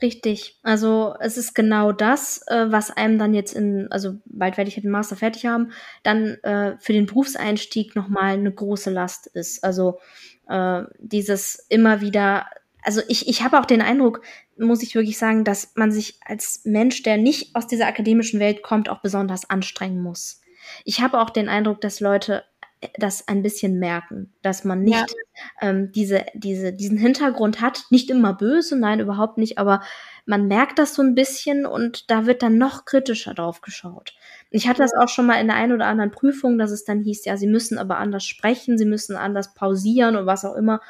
Richtig. 0.00 0.58
Also 0.62 1.14
es 1.20 1.36
ist 1.36 1.54
genau 1.54 1.92
das, 1.92 2.42
äh, 2.48 2.66
was 2.70 2.90
einem 2.90 3.18
dann 3.18 3.34
jetzt 3.34 3.54
in, 3.54 3.88
also 3.92 4.14
bald 4.24 4.56
werde 4.56 4.68
ich 4.68 4.80
den 4.80 4.90
Master 4.90 5.16
fertig 5.16 5.46
haben, 5.46 5.70
dann 6.02 6.38
äh, 6.42 6.76
für 6.78 6.92
den 6.92 7.06
Berufseinstieg 7.06 7.94
nochmal 7.94 8.32
eine 8.32 8.52
große 8.52 8.90
Last 8.90 9.26
ist. 9.28 9.62
Also 9.62 10.00
äh, 10.48 10.82
dieses 10.98 11.66
immer 11.68 12.00
wieder 12.00 12.46
also 12.82 13.00
ich, 13.08 13.28
ich 13.28 13.42
habe 13.42 13.58
auch 13.58 13.64
den 13.64 13.80
Eindruck, 13.80 14.22
muss 14.58 14.82
ich 14.82 14.94
wirklich 14.94 15.18
sagen, 15.18 15.44
dass 15.44 15.72
man 15.74 15.92
sich 15.92 16.18
als 16.24 16.62
Mensch, 16.64 17.02
der 17.02 17.16
nicht 17.16 17.54
aus 17.54 17.66
dieser 17.66 17.86
akademischen 17.86 18.40
Welt 18.40 18.62
kommt, 18.62 18.88
auch 18.88 19.00
besonders 19.00 19.48
anstrengen 19.48 20.02
muss. 20.02 20.40
ich 20.84 21.00
habe 21.00 21.20
auch 21.20 21.30
den 21.30 21.48
Eindruck, 21.48 21.80
dass 21.80 22.00
Leute 22.00 22.44
das 22.96 23.28
ein 23.28 23.42
bisschen 23.42 23.78
merken, 23.78 24.32
dass 24.42 24.64
man 24.64 24.82
nicht 24.82 24.96
ja. 24.96 25.06
ähm, 25.60 25.92
diese, 25.92 26.24
diese, 26.34 26.72
diesen 26.72 26.98
Hintergrund 26.98 27.60
hat, 27.60 27.84
nicht 27.90 28.10
immer 28.10 28.34
böse, 28.34 28.76
nein, 28.76 29.00
überhaupt 29.00 29.38
nicht, 29.38 29.58
aber 29.58 29.82
man 30.24 30.46
merkt 30.46 30.78
das 30.78 30.94
so 30.94 31.02
ein 31.02 31.14
bisschen 31.14 31.66
und 31.66 32.10
da 32.10 32.26
wird 32.26 32.42
dann 32.42 32.56
noch 32.56 32.84
kritischer 32.84 33.34
drauf 33.34 33.60
geschaut. 33.60 34.14
Ich 34.50 34.68
hatte 34.68 34.82
das 34.82 34.92
auch 34.94 35.08
schon 35.08 35.26
mal 35.26 35.40
in 35.40 35.48
der 35.48 35.56
einen 35.56 35.72
oder 35.72 35.86
anderen 35.86 36.10
Prüfung, 36.10 36.58
dass 36.58 36.70
es 36.70 36.84
dann 36.84 37.00
hieß, 37.00 37.24
ja, 37.24 37.36
sie 37.36 37.46
müssen 37.46 37.78
aber 37.78 37.98
anders 37.98 38.24
sprechen, 38.24 38.78
sie 38.78 38.84
müssen 38.84 39.16
anders 39.16 39.54
pausieren 39.54 40.14
und 40.16 40.26
was 40.26 40.44
auch 40.44 40.54
immer. 40.54 40.80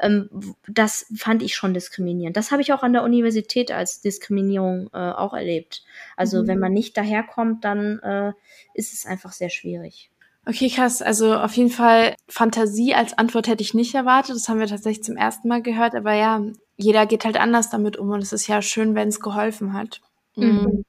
Ähm, 0.00 0.28
das 0.66 1.06
fand 1.16 1.42
ich 1.42 1.54
schon 1.54 1.74
diskriminierend. 1.74 2.36
Das 2.36 2.50
habe 2.50 2.62
ich 2.62 2.72
auch 2.72 2.82
an 2.82 2.92
der 2.92 3.04
Universität 3.04 3.70
als 3.70 4.00
Diskriminierung 4.00 4.90
äh, 4.92 4.98
auch 4.98 5.34
erlebt. 5.34 5.84
Also 6.16 6.42
mhm. 6.42 6.48
wenn 6.48 6.58
man 6.58 6.72
nicht 6.72 6.96
daherkommt, 6.96 7.64
dann 7.64 8.00
äh, 8.00 8.32
ist 8.74 8.92
es 8.92 9.06
einfach 9.06 9.32
sehr 9.32 9.50
schwierig. 9.50 10.10
Okay, 10.46 10.70
krass. 10.70 11.02
Also 11.02 11.34
auf 11.34 11.52
jeden 11.52 11.70
Fall 11.70 12.16
Fantasie 12.26 12.94
als 12.94 13.16
Antwort 13.16 13.46
hätte 13.46 13.62
ich 13.62 13.74
nicht 13.74 13.94
erwartet. 13.94 14.34
Das 14.34 14.48
haben 14.48 14.58
wir 14.58 14.66
tatsächlich 14.66 15.04
zum 15.04 15.16
ersten 15.16 15.48
Mal 15.48 15.62
gehört. 15.62 15.94
Aber 15.94 16.14
ja, 16.14 16.42
jeder 16.82 17.06
geht 17.06 17.24
halt 17.24 17.38
anders 17.38 17.70
damit 17.70 17.96
um 17.96 18.10
und 18.10 18.22
es 18.22 18.32
ist 18.32 18.46
ja 18.46 18.62
schön, 18.62 18.94
wenn 18.94 19.08
es 19.08 19.20
geholfen 19.20 19.72
hat. 19.72 20.00
Mhm. 20.36 20.84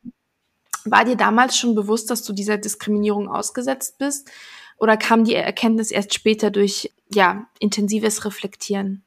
War 0.86 1.06
dir 1.06 1.16
damals 1.16 1.58
schon 1.58 1.76
bewusst, 1.76 2.10
dass 2.10 2.24
du 2.24 2.34
dieser 2.34 2.58
Diskriminierung 2.58 3.30
ausgesetzt 3.30 3.98
bist? 4.00 4.32
Oder 4.78 4.98
kam 4.98 5.26
die 5.26 5.36
Erkenntnis 5.36 5.92
erst 5.92 6.14
später 6.14 6.50
durch 6.50 6.92
ja 7.14 7.46
intensives 7.60 8.26
Reflektieren? 8.26 9.04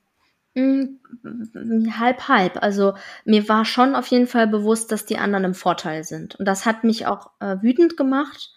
Mm, 0.54 1.00
halb, 1.98 2.28
halb. 2.28 2.62
Also 2.62 2.94
mir 3.24 3.48
war 3.48 3.64
schon 3.64 3.96
auf 3.96 4.06
jeden 4.06 4.28
Fall 4.28 4.46
bewusst, 4.46 4.92
dass 4.92 5.04
die 5.04 5.18
anderen 5.18 5.44
im 5.44 5.54
Vorteil 5.54 6.04
sind. 6.04 6.36
Und 6.36 6.44
das 6.44 6.64
hat 6.64 6.84
mich 6.84 7.06
auch 7.06 7.30
äh, 7.40 7.56
wütend 7.60 7.96
gemacht 7.96 8.54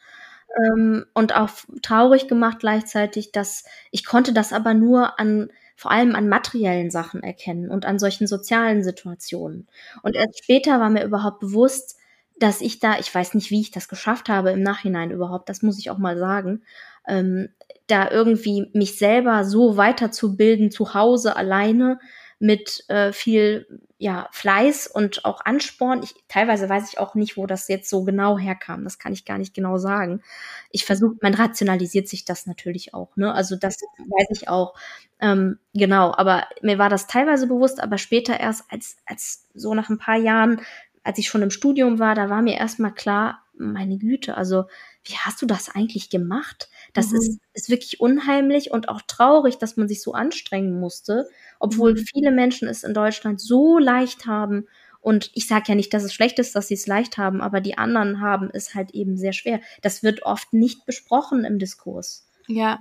ähm, 0.57 1.05
und 1.15 1.35
auch 1.35 1.49
traurig 1.81 2.27
gemacht 2.27 2.59
gleichzeitig, 2.59 3.31
dass 3.31 3.63
ich 3.89 4.05
konnte 4.05 4.31
das 4.31 4.53
aber 4.53 4.75
nur 4.75 5.19
an 5.19 5.49
vor 5.77 5.91
allem 5.91 6.15
an 6.15 6.27
materiellen 6.27 6.89
Sachen 6.89 7.21
erkennen 7.21 7.69
und 7.69 7.85
an 7.85 7.99
solchen 7.99 8.25
sozialen 8.25 8.83
Situationen. 8.83 9.67
Und 10.01 10.15
erst 10.15 10.43
später 10.43 10.79
war 10.79 10.89
mir 10.89 11.05
überhaupt 11.05 11.39
bewusst, 11.39 11.97
dass 12.39 12.61
ich 12.61 12.79
da, 12.79 12.97
ich 12.99 13.13
weiß 13.13 13.35
nicht, 13.35 13.51
wie 13.51 13.61
ich 13.61 13.71
das 13.71 13.87
geschafft 13.87 14.27
habe 14.27 14.51
im 14.51 14.63
Nachhinein 14.63 15.11
überhaupt, 15.11 15.49
das 15.49 15.61
muss 15.61 15.77
ich 15.77 15.91
auch 15.91 15.99
mal 15.99 16.17
sagen, 16.17 16.63
ähm, 17.07 17.49
da 17.85 18.09
irgendwie 18.09 18.69
mich 18.73 18.97
selber 18.97 19.43
so 19.45 19.77
weiterzubilden 19.77 20.71
zu 20.71 20.95
Hause 20.95 21.35
alleine 21.35 21.99
mit 22.39 22.83
äh, 22.87 23.11
viel 23.13 23.65
ja, 23.97 24.27
Fleiß 24.31 24.87
und 24.87 25.25
auch 25.25 25.43
Ansporn. 25.43 26.03
Ich, 26.03 26.13
teilweise 26.27 26.69
weiß 26.69 26.91
ich 26.91 26.99
auch 26.99 27.15
nicht, 27.15 27.35
wo 27.35 27.47
das 27.47 27.67
jetzt 27.67 27.89
so 27.89 28.03
genau 28.03 28.37
herkam. 28.37 28.83
Das 28.83 28.99
kann 28.99 29.13
ich 29.13 29.25
gar 29.25 29.39
nicht 29.39 29.55
genau 29.55 29.77
sagen. 29.77 30.21
Ich 30.69 30.85
versuche, 30.85 31.15
man 31.21 31.33
rationalisiert 31.33 32.07
sich 32.07 32.23
das 32.23 32.45
natürlich 32.45 32.93
auch. 32.93 33.15
Ne? 33.17 33.33
Also 33.33 33.55
das 33.55 33.81
weiß 33.81 34.27
ich 34.31 34.49
auch. 34.49 34.75
Ähm, 35.19 35.57
genau, 35.73 36.13
aber 36.15 36.45
mir 36.61 36.77
war 36.77 36.89
das 36.89 37.07
teilweise 37.07 37.47
bewusst, 37.47 37.79
aber 37.81 37.97
später 37.97 38.39
erst 38.39 38.65
als, 38.69 38.97
als 39.07 39.47
so 39.55 39.73
nach 39.73 39.89
ein 39.89 39.97
paar 39.97 40.17
Jahren, 40.17 40.61
als 41.03 41.17
ich 41.17 41.27
schon 41.27 41.41
im 41.41 41.49
Studium 41.49 41.97
war, 41.97 42.13
da 42.13 42.29
war 42.29 42.43
mir 42.43 42.55
erstmal 42.57 42.93
klar, 42.93 43.43
meine 43.57 43.97
Güte, 43.97 44.37
also 44.37 44.65
wie 45.03 45.15
hast 45.15 45.41
du 45.41 45.47
das 45.47 45.73
eigentlich 45.73 46.11
gemacht? 46.11 46.69
Das 46.97 47.11
mhm. 47.11 47.17
ist, 47.17 47.39
ist 47.53 47.69
wirklich 47.69 47.99
unheimlich 47.99 48.71
und 48.71 48.89
auch 48.89 49.03
traurig, 49.03 49.59
dass 49.59 49.77
man 49.77 49.87
sich 49.87 50.01
so 50.01 50.13
anstrengen 50.13 50.79
musste, 50.79 51.29
obwohl 51.59 51.93
mhm. 51.93 51.97
viele 51.97 52.31
Menschen 52.31 52.67
es 52.67 52.83
in 52.83 52.95
Deutschland 52.95 53.39
so 53.39 53.77
leicht 53.77 54.25
haben. 54.25 54.67
Und 54.99 55.29
ich 55.35 55.45
sage 55.45 55.65
ja 55.67 55.75
nicht, 55.75 55.93
dass 55.93 56.03
es 56.03 56.11
schlecht 56.11 56.39
ist, 56.39 56.55
dass 56.55 56.69
sie 56.69 56.73
es 56.73 56.87
leicht 56.87 57.19
haben, 57.19 57.39
aber 57.39 57.61
die 57.61 57.77
anderen 57.77 58.19
haben 58.19 58.49
es 58.51 58.73
halt 58.73 58.95
eben 58.95 59.15
sehr 59.15 59.31
schwer. 59.31 59.61
Das 59.83 60.01
wird 60.01 60.23
oft 60.23 60.53
nicht 60.53 60.87
besprochen 60.87 61.45
im 61.45 61.59
Diskurs. 61.59 62.27
Ja, 62.47 62.79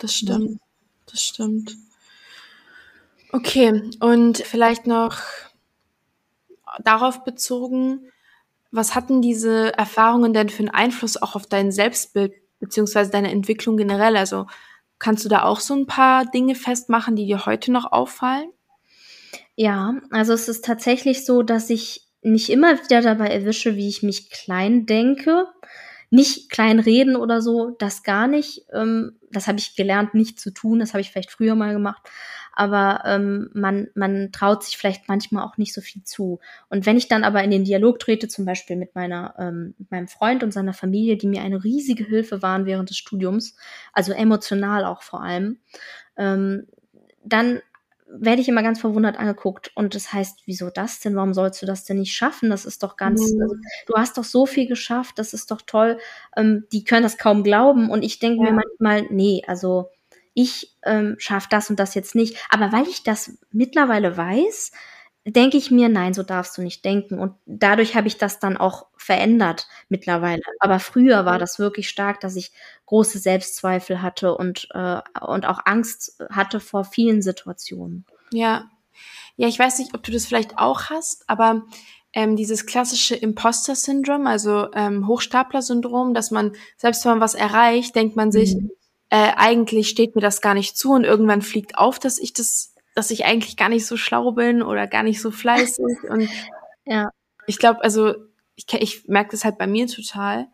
das 0.00 0.12
stimmt. 0.16 0.60
Das 1.06 1.22
stimmt. 1.22 1.76
Okay, 3.30 3.90
und 4.00 4.38
vielleicht 4.38 4.88
noch 4.88 5.18
darauf 6.82 7.22
bezogen, 7.22 8.10
was 8.72 8.96
hatten 8.96 9.22
diese 9.22 9.72
Erfahrungen 9.78 10.32
denn 10.32 10.48
für 10.48 10.64
einen 10.64 10.70
Einfluss 10.70 11.16
auch 11.16 11.36
auf 11.36 11.46
dein 11.46 11.70
Selbstbild 11.70 12.32
beziehungsweise 12.62 13.10
deine 13.10 13.30
Entwicklung 13.30 13.76
generell? 13.76 14.16
Also 14.16 14.46
kannst 14.98 15.24
du 15.24 15.28
da 15.28 15.42
auch 15.42 15.60
so 15.60 15.74
ein 15.74 15.86
paar 15.86 16.24
Dinge 16.24 16.54
festmachen, 16.54 17.16
die 17.16 17.26
dir 17.26 17.44
heute 17.44 17.70
noch 17.72 17.92
auffallen? 17.92 18.50
Ja, 19.56 19.96
also 20.10 20.32
es 20.32 20.48
ist 20.48 20.64
tatsächlich 20.64 21.26
so, 21.26 21.42
dass 21.42 21.68
ich 21.68 22.08
nicht 22.22 22.48
immer 22.48 22.82
wieder 22.82 23.02
dabei 23.02 23.26
erwische, 23.26 23.76
wie 23.76 23.88
ich 23.88 24.02
mich 24.02 24.30
klein 24.30 24.86
denke. 24.86 25.46
Nicht 26.10 26.50
klein 26.50 26.78
reden 26.78 27.16
oder 27.16 27.42
so, 27.42 27.70
das 27.78 28.02
gar 28.02 28.28
nicht. 28.28 28.66
Ähm, 28.72 29.18
das 29.30 29.48
habe 29.48 29.58
ich 29.58 29.74
gelernt, 29.74 30.14
nicht 30.14 30.38
zu 30.38 30.52
tun. 30.52 30.78
Das 30.78 30.92
habe 30.92 31.00
ich 31.00 31.10
vielleicht 31.10 31.32
früher 31.32 31.54
mal 31.54 31.72
gemacht 31.72 32.08
aber 32.52 33.02
ähm, 33.04 33.50
man, 33.54 33.88
man 33.94 34.30
traut 34.32 34.62
sich 34.62 34.76
vielleicht 34.76 35.08
manchmal 35.08 35.44
auch 35.44 35.56
nicht 35.56 35.72
so 35.72 35.80
viel 35.80 36.04
zu. 36.04 36.40
Und 36.68 36.86
wenn 36.86 36.96
ich 36.96 37.08
dann 37.08 37.24
aber 37.24 37.42
in 37.42 37.50
den 37.50 37.64
Dialog 37.64 37.98
trete, 37.98 38.28
zum 38.28 38.44
Beispiel 38.44 38.76
mit 38.76 38.94
meiner, 38.94 39.34
ähm, 39.38 39.74
mit 39.78 39.90
meinem 39.90 40.08
Freund 40.08 40.42
und 40.42 40.52
seiner 40.52 40.74
Familie, 40.74 41.16
die 41.16 41.26
mir 41.26 41.42
eine 41.42 41.64
riesige 41.64 42.04
Hilfe 42.04 42.42
waren 42.42 42.66
während 42.66 42.90
des 42.90 42.98
Studiums, 42.98 43.56
also 43.92 44.12
emotional 44.12 44.84
auch 44.84 45.02
vor 45.02 45.22
allem, 45.22 45.58
ähm, 46.16 46.66
dann 47.24 47.60
werde 48.14 48.42
ich 48.42 48.48
immer 48.48 48.62
ganz 48.62 48.78
verwundert 48.80 49.18
angeguckt 49.18 49.72
und 49.74 49.94
das 49.94 50.12
heißt, 50.12 50.42
wieso 50.44 50.68
das 50.68 51.00
denn? 51.00 51.16
Warum 51.16 51.32
sollst 51.32 51.62
du 51.62 51.66
das 51.66 51.84
denn 51.84 51.98
nicht 51.98 52.14
schaffen? 52.14 52.50
Das 52.50 52.66
ist 52.66 52.82
doch 52.82 52.96
ganz, 52.96 53.32
mhm. 53.32 53.42
also, 53.42 53.54
du 53.86 53.94
hast 53.94 54.18
doch 54.18 54.24
so 54.24 54.44
viel 54.44 54.66
geschafft, 54.66 55.18
das 55.18 55.32
ist 55.32 55.50
doch 55.50 55.62
toll. 55.62 55.98
Ähm, 56.36 56.66
die 56.72 56.84
können 56.84 57.02
das 57.02 57.16
kaum 57.16 57.42
glauben 57.42 57.90
und 57.90 58.02
ich 58.02 58.18
denke 58.18 58.44
ja. 58.44 58.52
mir 58.52 58.62
manchmal, 58.62 59.06
nee, 59.10 59.42
also 59.46 59.88
ich 60.34 60.76
ähm, 60.84 61.16
schaffe 61.18 61.48
das 61.50 61.70
und 61.70 61.78
das 61.78 61.94
jetzt 61.94 62.14
nicht. 62.14 62.36
Aber 62.50 62.72
weil 62.72 62.88
ich 62.88 63.02
das 63.02 63.38
mittlerweile 63.50 64.16
weiß, 64.16 64.72
denke 65.24 65.56
ich 65.56 65.70
mir, 65.70 65.88
nein, 65.88 66.14
so 66.14 66.22
darfst 66.22 66.58
du 66.58 66.62
nicht 66.62 66.84
denken. 66.84 67.18
Und 67.18 67.34
dadurch 67.46 67.94
habe 67.94 68.08
ich 68.08 68.18
das 68.18 68.40
dann 68.40 68.56
auch 68.56 68.86
verändert 68.96 69.68
mittlerweile. 69.88 70.42
Aber 70.58 70.80
früher 70.80 71.24
war 71.24 71.38
das 71.38 71.58
wirklich 71.58 71.88
stark, 71.88 72.20
dass 72.20 72.36
ich 72.36 72.52
große 72.86 73.18
Selbstzweifel 73.18 74.02
hatte 74.02 74.36
und, 74.36 74.68
äh, 74.72 75.00
und 75.20 75.46
auch 75.46 75.60
Angst 75.64 76.18
hatte 76.30 76.60
vor 76.60 76.84
vielen 76.84 77.22
Situationen. 77.22 78.04
Ja. 78.32 78.68
Ja, 79.36 79.48
ich 79.48 79.58
weiß 79.58 79.78
nicht, 79.78 79.94
ob 79.94 80.02
du 80.02 80.12
das 80.12 80.26
vielleicht 80.26 80.58
auch 80.58 80.90
hast, 80.90 81.28
aber 81.28 81.64
ähm, 82.12 82.36
dieses 82.36 82.66
klassische 82.66 83.14
Imposter-Syndrom, 83.14 84.26
also 84.26 84.70
ähm, 84.74 85.06
Hochstapler-Syndrom, 85.06 86.12
dass 86.12 86.30
man, 86.30 86.52
selbst 86.76 87.04
wenn 87.04 87.12
man 87.12 87.20
was 87.20 87.34
erreicht, 87.34 87.96
denkt 87.96 88.14
man 88.14 88.30
sich, 88.30 88.56
mhm 88.56 88.70
äh, 89.12 89.34
eigentlich 89.36 89.90
steht 89.90 90.14
mir 90.14 90.22
das 90.22 90.40
gar 90.40 90.54
nicht 90.54 90.74
zu 90.78 90.92
und 90.92 91.04
irgendwann 91.04 91.42
fliegt 91.42 91.76
auf, 91.76 91.98
dass 91.98 92.18
ich 92.18 92.32
das, 92.32 92.74
dass 92.94 93.10
ich 93.10 93.26
eigentlich 93.26 93.58
gar 93.58 93.68
nicht 93.68 93.84
so 93.84 93.98
schlau 93.98 94.32
bin 94.32 94.62
oder 94.62 94.86
gar 94.86 95.02
nicht 95.02 95.20
so 95.20 95.30
fleißig 95.30 95.84
und 96.08 96.30
ja, 96.86 97.10
ich 97.46 97.58
glaube, 97.58 97.84
also 97.84 98.14
ich, 98.56 98.64
ich 98.72 99.06
merke 99.08 99.32
das 99.32 99.44
halt 99.44 99.58
bei 99.58 99.66
mir 99.66 99.86
total 99.86 100.46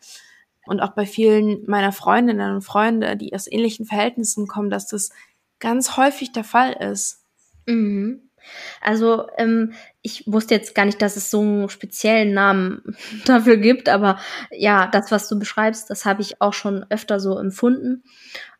und 0.66 0.80
auch 0.80 0.90
bei 0.90 1.06
vielen 1.06 1.70
meiner 1.70 1.92
Freundinnen 1.92 2.56
und 2.56 2.62
Freunde, 2.62 3.16
die 3.16 3.32
aus 3.32 3.46
ähnlichen 3.46 3.86
Verhältnissen 3.86 4.48
kommen, 4.48 4.70
dass 4.70 4.88
das 4.88 5.10
ganz 5.60 5.96
häufig 5.96 6.32
der 6.32 6.44
Fall 6.44 6.72
ist. 6.72 7.22
Mhm. 7.66 8.27
Also 8.80 9.26
ähm, 9.36 9.72
ich 10.02 10.24
wusste 10.26 10.54
jetzt 10.54 10.74
gar 10.74 10.84
nicht, 10.84 11.02
dass 11.02 11.16
es 11.16 11.30
so 11.30 11.40
einen 11.40 11.68
speziellen 11.68 12.32
Namen 12.32 12.96
dafür 13.26 13.56
gibt, 13.56 13.88
aber 13.88 14.18
ja, 14.50 14.86
das, 14.86 15.10
was 15.10 15.28
du 15.28 15.38
beschreibst, 15.38 15.90
das 15.90 16.04
habe 16.04 16.22
ich 16.22 16.40
auch 16.40 16.52
schon 16.52 16.86
öfter 16.90 17.20
so 17.20 17.38
empfunden, 17.38 18.02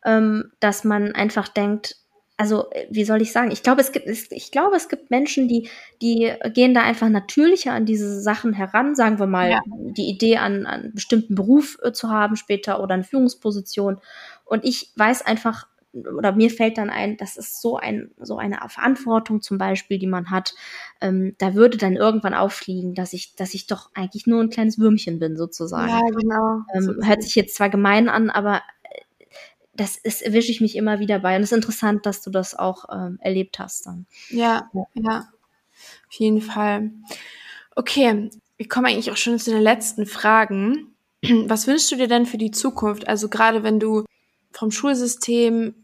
ähm, 0.05 0.51
dass 0.59 0.83
man 0.83 1.13
einfach 1.13 1.47
denkt, 1.47 1.95
also 2.39 2.69
wie 2.89 3.03
soll 3.03 3.21
ich 3.21 3.33
sagen? 3.33 3.51
Ich 3.51 3.63
glaube, 3.63 3.81
es 3.81 3.91
gibt, 3.91 4.07
ich 4.07 4.51
glaube, 4.51 4.77
es 4.77 4.87
gibt 4.87 5.11
Menschen, 5.11 5.49
die, 5.49 5.67
die 6.01 6.31
gehen 6.53 6.73
da 6.73 6.83
einfach 6.83 7.09
natürlicher 7.09 7.73
an 7.73 7.85
diese 7.85 8.21
Sachen 8.21 8.53
heran. 8.53 8.95
Sagen 8.95 9.19
wir 9.19 9.27
mal, 9.27 9.51
ja. 9.51 9.59
die 9.67 10.07
Idee 10.07 10.37
an, 10.37 10.65
an 10.65 10.83
einen 10.83 10.93
bestimmten 10.93 11.35
Beruf 11.35 11.77
äh, 11.83 11.91
zu 11.91 12.09
haben 12.09 12.37
später 12.37 12.81
oder 12.81 12.93
eine 12.93 13.03
Führungsposition. 13.03 13.99
Und 14.45 14.63
ich 14.63 14.93
weiß 14.95 15.25
einfach 15.25 15.67
oder 15.93 16.33
mir 16.33 16.49
fällt 16.49 16.77
dann 16.77 16.89
ein, 16.89 17.17
das 17.17 17.37
ist 17.37 17.61
so 17.61 17.77
ein 17.77 18.11
so 18.19 18.37
eine 18.37 18.59
Verantwortung 18.67 19.41
zum 19.41 19.57
Beispiel, 19.57 19.97
die 19.97 20.07
man 20.07 20.29
hat. 20.29 20.53
Ähm, 21.01 21.35
da 21.39 21.55
würde 21.55 21.77
dann 21.77 21.95
irgendwann 21.95 22.33
auffliegen, 22.33 22.93
dass 22.93 23.13
ich 23.13 23.35
dass 23.35 23.53
ich 23.53 23.67
doch 23.67 23.89
eigentlich 23.93 24.27
nur 24.27 24.41
ein 24.41 24.49
kleines 24.49 24.77
Würmchen 24.77 25.19
bin 25.19 25.35
sozusagen. 25.35 25.89
Ja, 25.89 26.01
genau. 26.01 26.61
Ähm, 26.73 27.05
hört 27.05 27.23
sich 27.23 27.35
jetzt 27.35 27.55
zwar 27.55 27.69
gemein 27.69 28.07
an, 28.07 28.29
aber 28.29 28.61
äh, 28.83 29.01
das 29.73 29.97
ist, 29.97 30.21
erwische 30.21 30.51
ich 30.51 30.61
mich 30.61 30.75
immer 30.75 30.99
wieder 30.99 31.19
bei. 31.19 31.35
Und 31.35 31.43
es 31.43 31.51
ist 31.51 31.55
interessant, 31.55 32.05
dass 32.05 32.21
du 32.21 32.29
das 32.29 32.57
auch 32.57 32.85
ähm, 32.91 33.17
erlebt 33.21 33.57
hast 33.59 33.87
dann. 33.87 34.05
Ja, 34.29 34.69
ja, 34.73 34.83
ja, 34.93 35.27
auf 36.07 36.13
jeden 36.13 36.41
Fall. 36.41 36.91
Okay, 37.75 38.29
wir 38.57 38.67
kommen 38.67 38.87
eigentlich 38.87 39.09
auch 39.09 39.17
schon 39.17 39.39
zu 39.39 39.51
den 39.51 39.61
letzten 39.61 40.05
Fragen. 40.05 40.93
Was 41.47 41.65
wünschst 41.65 41.91
du 41.91 41.95
dir 41.95 42.07
denn 42.07 42.25
für 42.25 42.37
die 42.37 42.51
Zukunft? 42.51 43.07
Also 43.07 43.29
gerade 43.29 43.63
wenn 43.63 43.79
du 43.79 44.05
vom 44.51 44.71
Schulsystem 44.71 45.75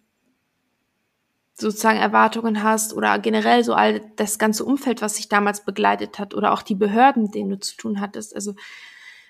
sozusagen 1.58 2.00
Erwartungen 2.00 2.64
hast 2.64 2.94
oder 2.94 3.18
generell 3.20 3.64
so 3.64 3.74
all 3.74 4.02
das 4.18 4.38
ganze 4.38 4.66
Umfeld, 4.66 5.02
was 5.02 5.16
sich 5.16 5.30
damals 5.30 5.64
begleitet 5.64 6.20
hat 6.20 6.34
oder 6.34 6.52
auch 6.52 6.62
die 6.62 6.76
Behörden, 6.76 7.32
denen 7.32 7.52
du 7.52 7.60
zu 7.60 7.78
tun 7.78 8.02
hattest. 8.02 8.36
Also 8.36 8.56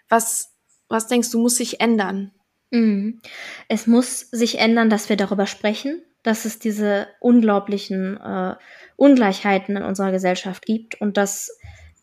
was, 0.10 0.56
was 0.88 1.08
denkst 1.08 1.30
du, 1.32 1.40
muss 1.40 1.58
sich 1.58 1.82
ändern? 1.82 2.32
Mhm. 2.72 3.22
Es 3.68 3.86
muss 3.86 4.22
sich 4.32 4.58
ändern, 4.58 4.90
dass 4.90 5.10
wir 5.10 5.18
darüber 5.18 5.46
sprechen, 5.46 6.02
dass 6.24 6.46
es 6.46 6.58
diese 6.58 7.08
unglaublichen 7.20 8.18
äh, 8.18 8.56
Ungleichheiten 8.96 9.78
in 9.78 9.84
unserer 9.84 10.12
Gesellschaft 10.12 10.66
gibt 10.66 11.00
und 11.00 11.18
dass 11.18 11.56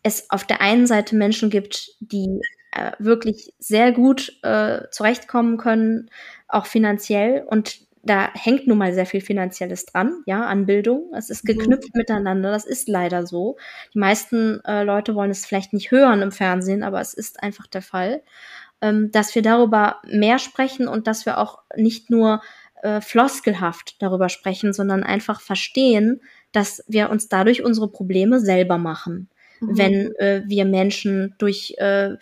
es 0.03 0.29
auf 0.29 0.45
der 0.45 0.61
einen 0.61 0.87
Seite 0.87 1.15
Menschen 1.15 1.49
gibt, 1.49 1.91
die 1.99 2.39
äh, 2.71 2.91
wirklich 2.99 3.53
sehr 3.59 3.91
gut 3.91 4.39
äh, 4.43 4.83
zurechtkommen 4.91 5.57
können, 5.57 6.09
auch 6.53 6.65
finanziell 6.65 7.43
und 7.47 7.81
da 8.05 8.29
hängt 8.33 8.67
nun 8.67 8.77
mal 8.77 8.93
sehr 8.93 9.05
viel 9.05 9.21
Finanzielles 9.21 9.85
dran, 9.85 10.23
ja, 10.25 10.45
an 10.45 10.65
Bildung. 10.65 11.11
Es 11.15 11.29
ist 11.29 11.45
mhm. 11.45 11.47
geknüpft 11.47 11.95
mhm. 11.95 11.99
miteinander. 11.99 12.51
Das 12.51 12.65
ist 12.65 12.89
leider 12.89 13.25
so. 13.25 13.55
Die 13.93 13.99
meisten 13.99 14.59
äh, 14.65 14.83
Leute 14.83 15.15
wollen 15.15 15.31
es 15.31 15.45
vielleicht 15.45 15.71
nicht 15.71 15.89
hören 15.89 16.21
im 16.21 16.33
Fernsehen, 16.33 16.83
aber 16.83 16.99
es 16.99 17.13
ist 17.13 17.41
einfach 17.41 17.65
der 17.65 17.81
Fall, 17.81 18.21
ähm, 18.81 19.09
dass 19.11 19.33
wir 19.35 19.41
darüber 19.41 20.01
mehr 20.05 20.37
sprechen 20.37 20.89
und 20.89 21.07
dass 21.07 21.25
wir 21.25 21.37
auch 21.37 21.59
nicht 21.77 22.09
nur 22.09 22.41
äh, 22.81 22.99
floskelhaft 22.99 24.01
darüber 24.01 24.27
sprechen, 24.27 24.73
sondern 24.73 25.03
einfach 25.03 25.39
verstehen, 25.39 26.19
dass 26.51 26.83
wir 26.87 27.09
uns 27.09 27.29
dadurch 27.29 27.63
unsere 27.63 27.89
Probleme 27.89 28.41
selber 28.41 28.77
machen. 28.77 29.29
Mhm. 29.63 29.77
Wenn 29.77 30.15
äh, 30.15 30.43
wir 30.45 30.65
Menschen 30.65 31.35
durch 31.37 31.75
äh, 31.77 32.17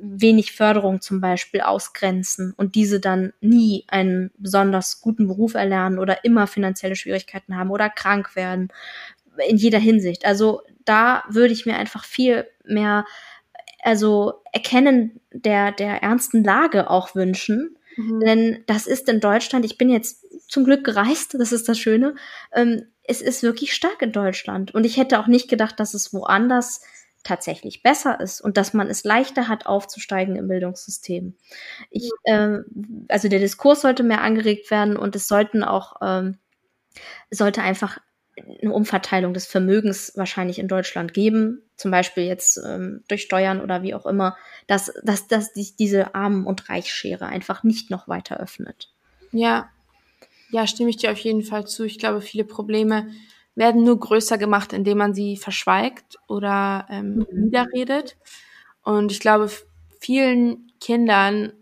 wenig 0.00 0.52
Förderung 0.52 1.00
zum 1.00 1.20
Beispiel 1.20 1.60
ausgrenzen 1.60 2.54
und 2.56 2.74
diese 2.74 3.00
dann 3.00 3.32
nie 3.40 3.84
einen 3.88 4.30
besonders 4.38 5.00
guten 5.00 5.26
Beruf 5.26 5.54
erlernen 5.54 5.98
oder 5.98 6.24
immer 6.24 6.46
finanzielle 6.46 6.96
Schwierigkeiten 6.96 7.56
haben 7.56 7.70
oder 7.70 7.90
krank 7.90 8.36
werden, 8.36 8.68
in 9.48 9.56
jeder 9.56 9.78
Hinsicht. 9.78 10.24
Also 10.24 10.62
da 10.84 11.24
würde 11.28 11.52
ich 11.52 11.66
mir 11.66 11.76
einfach 11.76 12.04
viel 12.04 12.46
mehr, 12.64 13.04
also 13.82 14.34
Erkennen 14.52 15.20
der, 15.32 15.72
der 15.72 16.02
ernsten 16.02 16.44
Lage 16.44 16.90
auch 16.90 17.14
wünschen. 17.14 17.76
Mhm. 17.96 18.20
Denn 18.20 18.64
das 18.66 18.86
ist 18.86 19.08
in 19.08 19.20
Deutschland, 19.20 19.64
ich 19.64 19.78
bin 19.78 19.90
jetzt 19.90 20.24
zum 20.48 20.64
Glück 20.64 20.84
gereist, 20.84 21.34
das 21.38 21.52
ist 21.52 21.68
das 21.68 21.78
Schöne. 21.78 22.14
Ähm, 22.52 22.86
es 23.04 23.20
ist 23.20 23.42
wirklich 23.42 23.74
stark 23.74 24.02
in 24.02 24.12
Deutschland. 24.12 24.74
Und 24.74 24.84
ich 24.84 24.96
hätte 24.96 25.20
auch 25.20 25.26
nicht 25.26 25.48
gedacht, 25.48 25.78
dass 25.78 25.94
es 25.94 26.12
woanders 26.12 26.80
tatsächlich 27.22 27.82
besser 27.82 28.20
ist 28.20 28.40
und 28.40 28.56
dass 28.56 28.74
man 28.74 28.88
es 28.88 29.04
leichter 29.04 29.48
hat, 29.48 29.66
aufzusteigen 29.66 30.36
im 30.36 30.48
Bildungssystem. 30.48 31.34
Ich, 31.90 32.10
äh, 32.24 32.58
also 33.08 33.28
der 33.28 33.38
Diskurs 33.40 33.80
sollte 33.80 34.02
mehr 34.02 34.20
angeregt 34.20 34.70
werden 34.70 34.96
und 34.96 35.16
es 35.16 35.26
sollten 35.26 35.64
auch, 35.64 35.96
ähm, 36.02 36.38
sollte 37.30 37.62
einfach 37.62 37.98
eine 38.36 38.72
Umverteilung 38.72 39.32
des 39.32 39.46
Vermögens 39.46 40.12
wahrscheinlich 40.16 40.58
in 40.58 40.68
Deutschland 40.68 41.14
geben, 41.14 41.62
zum 41.76 41.90
Beispiel 41.90 42.24
jetzt 42.24 42.60
ähm, 42.66 43.04
durch 43.08 43.22
Steuern 43.22 43.60
oder 43.60 43.82
wie 43.82 43.94
auch 43.94 44.06
immer, 44.06 44.36
dass, 44.66 44.92
dass, 45.02 45.26
dass 45.26 45.52
die, 45.52 45.74
diese 45.78 46.14
Armen- 46.14 46.46
und 46.46 46.68
Reichsschere 46.68 47.26
einfach 47.26 47.62
nicht 47.62 47.90
noch 47.90 48.06
weiter 48.08 48.38
öffnet. 48.38 48.92
Ja, 49.32 49.70
ja, 50.50 50.66
stimme 50.66 50.90
ich 50.90 50.96
dir 50.96 51.12
auf 51.12 51.18
jeden 51.18 51.42
Fall 51.42 51.66
zu. 51.66 51.84
Ich 51.84 51.98
glaube, 51.98 52.20
viele 52.20 52.44
Probleme 52.44 53.08
werden 53.54 53.84
nur 53.84 53.98
größer 53.98 54.38
gemacht, 54.38 54.72
indem 54.72 54.98
man 54.98 55.14
sie 55.14 55.36
verschweigt 55.36 56.18
oder 56.28 56.86
ähm, 56.90 57.16
mhm. 57.16 57.26
niederredet. 57.30 58.16
Und 58.82 59.12
ich 59.12 59.20
glaube, 59.20 59.50
vielen 60.00 60.72
Kindern, 60.80 61.52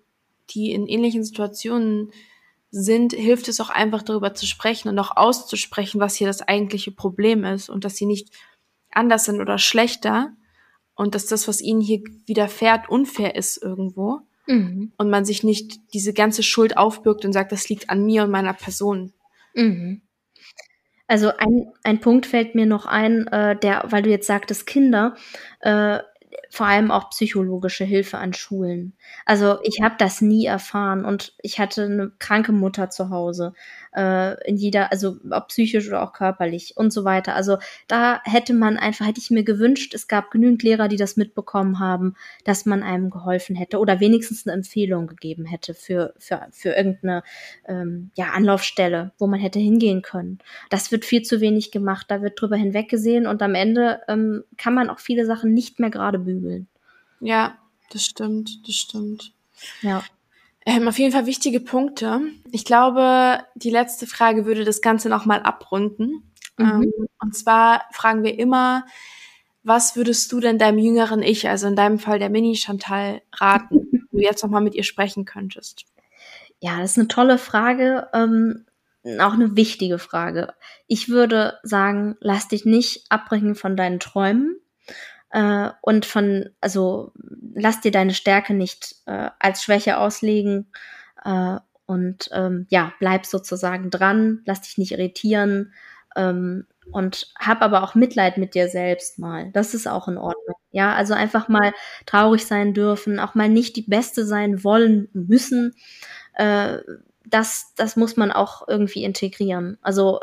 die 0.51 0.73
in 0.73 0.87
ähnlichen 0.87 1.25
Situationen 1.25 2.11
sind, 2.71 3.13
hilft 3.13 3.49
es 3.49 3.61
auch 3.61 3.71
einfach 3.71 4.03
darüber 4.03 4.35
zu 4.35 4.47
sprechen 4.47 4.89
und 4.89 4.99
auch 4.99 5.17
auszusprechen, 5.17 6.01
was 6.01 6.15
hier 6.15 6.27
das 6.27 6.41
eigentliche 6.41 6.91
Problem 6.91 7.45
ist 7.45 7.69
und 7.69 7.85
dass 7.85 7.97
sie 7.97 8.07
nicht 8.07 8.31
anders 8.91 9.27
sind 9.27 9.41
oder 9.41 9.59
schlechter 9.59 10.33
und 10.95 11.15
dass 11.15 11.27
das, 11.27 11.49
was 11.49 11.61
ihnen 11.61 11.81
hier 11.83 12.03
widerfährt, 12.27 12.89
unfair 12.89 13.37
ist 13.37 13.63
irgendwo 13.63 14.23
mhm. 14.47 14.93
und 14.97 15.11
man 15.11 15.25
sich 15.25 15.43
nicht 15.43 15.93
diese 15.95 16.13
ganze 16.13 16.43
Schuld 16.43 16.77
aufbürgt 16.77 17.25
und 17.25 17.33
sagt, 17.33 17.53
das 17.53 17.69
liegt 17.69 17.91
an 17.91 18.05
mir 18.05 18.25
und 18.25 18.31
meiner 18.31 18.55
Person. 18.55 19.13
Mhm. 19.55 20.03
Also 21.07 21.31
ein, 21.37 21.73
ein 21.85 22.01
Punkt 22.01 22.27
fällt 22.27 22.55
mir 22.55 22.67
noch 22.67 22.87
ein, 22.87 23.27
äh, 23.27 23.57
der, 23.57 23.85
weil 23.89 24.03
du 24.03 24.11
jetzt 24.11 24.27
sagtest 24.27 24.67
Kinder, 24.67 25.15
äh, 25.61 25.99
vor 26.53 26.67
allem 26.67 26.91
auch 26.91 27.09
psychologische 27.09 27.85
Hilfe 27.85 28.19
an 28.19 28.35
Schulen. 28.35 28.93
Also 29.25 29.57
ich 29.63 29.81
habe 29.83 29.95
das 29.97 30.21
nie 30.21 30.45
erfahren 30.45 31.07
und 31.07 31.35
ich 31.41 31.59
hatte 31.59 31.85
eine 31.85 32.13
kranke 32.19 32.53
Mutter 32.53 32.91
zu 32.91 33.09
Hause 33.09 33.55
äh, 33.97 34.35
in 34.47 34.59
jeder, 34.59 34.93
also 34.93 35.17
ob 35.31 35.49
psychisch 35.49 35.89
oder 35.89 36.03
auch 36.03 36.13
körperlich 36.13 36.75
und 36.77 36.93
so 36.93 37.05
weiter. 37.05 37.35
Also 37.35 37.57
da 37.89 38.21
hätte 38.25 38.53
man 38.53 38.77
einfach, 38.77 39.07
hätte 39.07 39.19
ich 39.19 39.31
mir 39.31 39.45
gewünscht, 39.45 39.95
es 39.95 40.09
gab 40.09 40.31
genügend 40.31 40.63
Lehrer, 40.63 40.89
die 40.89 40.99
das 40.99 41.17
mitbekommen 41.17 41.79
haben, 41.79 42.17
dass 42.45 42.67
man 42.67 42.83
einem 42.83 43.09
geholfen 43.09 43.57
hätte 43.57 43.79
oder 43.79 44.01
wenigstens 44.01 44.47
eine 44.47 44.53
Empfehlung 44.53 45.07
gegeben 45.07 45.47
hätte 45.47 45.73
für, 45.73 46.13
für, 46.19 46.49
für 46.51 46.73
irgendeine 46.73 47.23
ähm, 47.67 48.11
ja, 48.15 48.27
Anlaufstelle, 48.35 49.13
wo 49.17 49.27
man 49.27 49.41
hätte 49.41 49.59
hingehen 49.59 50.03
können. 50.03 50.39
Das 50.69 50.93
wird 50.93 51.07
viel 51.07 51.23
zu 51.23 51.41
wenig 51.41 51.71
gemacht, 51.71 52.09
da 52.11 52.21
wird 52.21 52.39
drüber 52.39 52.57
hinweggesehen 52.57 53.27
und 53.27 53.41
am 53.41 53.55
Ende 53.55 54.03
ähm, 54.07 54.45
kann 54.59 54.75
man 54.75 54.91
auch 54.91 54.99
viele 54.99 55.25
Sachen 55.25 55.55
nicht 55.55 55.81
mehr 55.81 55.89
gerade 55.89 56.19
bügeln. 56.43 56.69
Ja, 57.21 57.59
das 57.91 58.05
stimmt, 58.05 58.67
das 58.67 58.75
stimmt. 58.75 59.33
Ja. 59.81 60.03
Ähm, 60.65 60.87
auf 60.87 60.99
jeden 60.99 61.13
Fall 61.13 61.27
wichtige 61.27 61.61
Punkte. 61.61 62.21
Ich 62.51 62.65
glaube, 62.65 63.41
die 63.55 63.71
letzte 63.71 64.07
Frage 64.07 64.45
würde 64.45 64.65
das 64.65 64.81
Ganze 64.81 65.09
nochmal 65.09 65.43
abrunden. 65.43 66.33
Mhm. 66.57 66.83
Ähm, 66.83 66.93
und 67.21 67.37
zwar 67.37 67.85
fragen 67.93 68.23
wir 68.23 68.39
immer, 68.39 68.85
was 69.65 69.97
würdest 69.97 70.31
du 70.33 70.41
denn 70.41 70.59
deinem 70.59 70.79
jüngeren 70.79 71.23
Ich, 71.23 71.49
also 71.49 71.67
in 71.67 71.77
deinem 71.77 71.99
Fall 71.99 72.19
der 72.19 72.31
Mini-Chantal, 72.31 73.23
raten, 73.33 73.89
wenn 73.93 74.07
du 74.11 74.19
jetzt 74.19 74.43
nochmal 74.43 74.63
mit 74.63 74.75
ihr 74.75 74.85
sprechen 74.85 75.25
könntest? 75.25 75.85
Ja, 76.61 76.81
das 76.81 76.93
ist 76.93 76.99
eine 76.99 77.09
tolle 77.09 77.39
Frage, 77.39 78.09
ähm, 78.13 78.67
auch 79.19 79.33
eine 79.33 79.57
wichtige 79.57 79.99
Frage. 79.99 80.55
Ich 80.87 81.09
würde 81.09 81.59
sagen, 81.65 82.17
lass 82.21 82.47
dich 82.47 82.65
nicht 82.65 83.07
abbringen 83.09 83.57
von 83.57 83.77
deinen 83.77 83.99
Träumen 83.99 84.62
äh, 85.33 85.71
und 85.81 86.07
von, 86.07 86.51
also 86.61 87.13
lass 87.55 87.81
dir 87.81 87.91
deine 87.91 88.15
Stärke 88.15 88.55
nicht 88.55 88.97
äh, 89.07 89.31
als 89.39 89.63
Schwäche 89.63 89.99
auslegen 89.99 90.67
äh, 91.25 91.57
und 91.87 92.29
ähm, 92.33 92.67
ja, 92.71 92.93
bleib 93.01 93.27
sozusagen 93.27 93.91
dran, 93.91 94.43
lass 94.45 94.61
dich 94.61 94.79
nicht 94.79 94.93
irritieren 94.93 95.73
ähm, 96.17 96.67
und 96.91 97.33
hab 97.39 97.63
aber 97.63 97.83
auch 97.83 97.95
Mitleid 97.95 98.37
mit 98.37 98.55
dir 98.55 98.69
selbst 98.69 99.19
mal. 99.19 99.51
Das 99.53 99.73
ist 99.75 99.89
auch 99.89 100.07
in 100.07 100.19
Ordnung. 100.19 100.57
Ja, 100.71 100.95
also 100.95 101.15
einfach 101.15 101.49
mal 101.49 101.73
traurig 102.07 102.47
sein 102.47 102.75
dürfen, 102.75 103.19
auch 103.19 103.35
mal 103.35 103.49
nicht 103.49 103.77
die 103.77 103.83
Beste 103.83 104.27
sein 104.27 104.63
wollen 104.65 105.09
müssen. 105.13 105.75
Äh, 106.35 106.79
das, 107.25 107.73
das 107.77 107.97
muss 107.97 108.17
man 108.17 108.31
auch 108.33 108.69
irgendwie 108.69 109.05
integrieren. 109.05 109.79
Also 109.81 110.21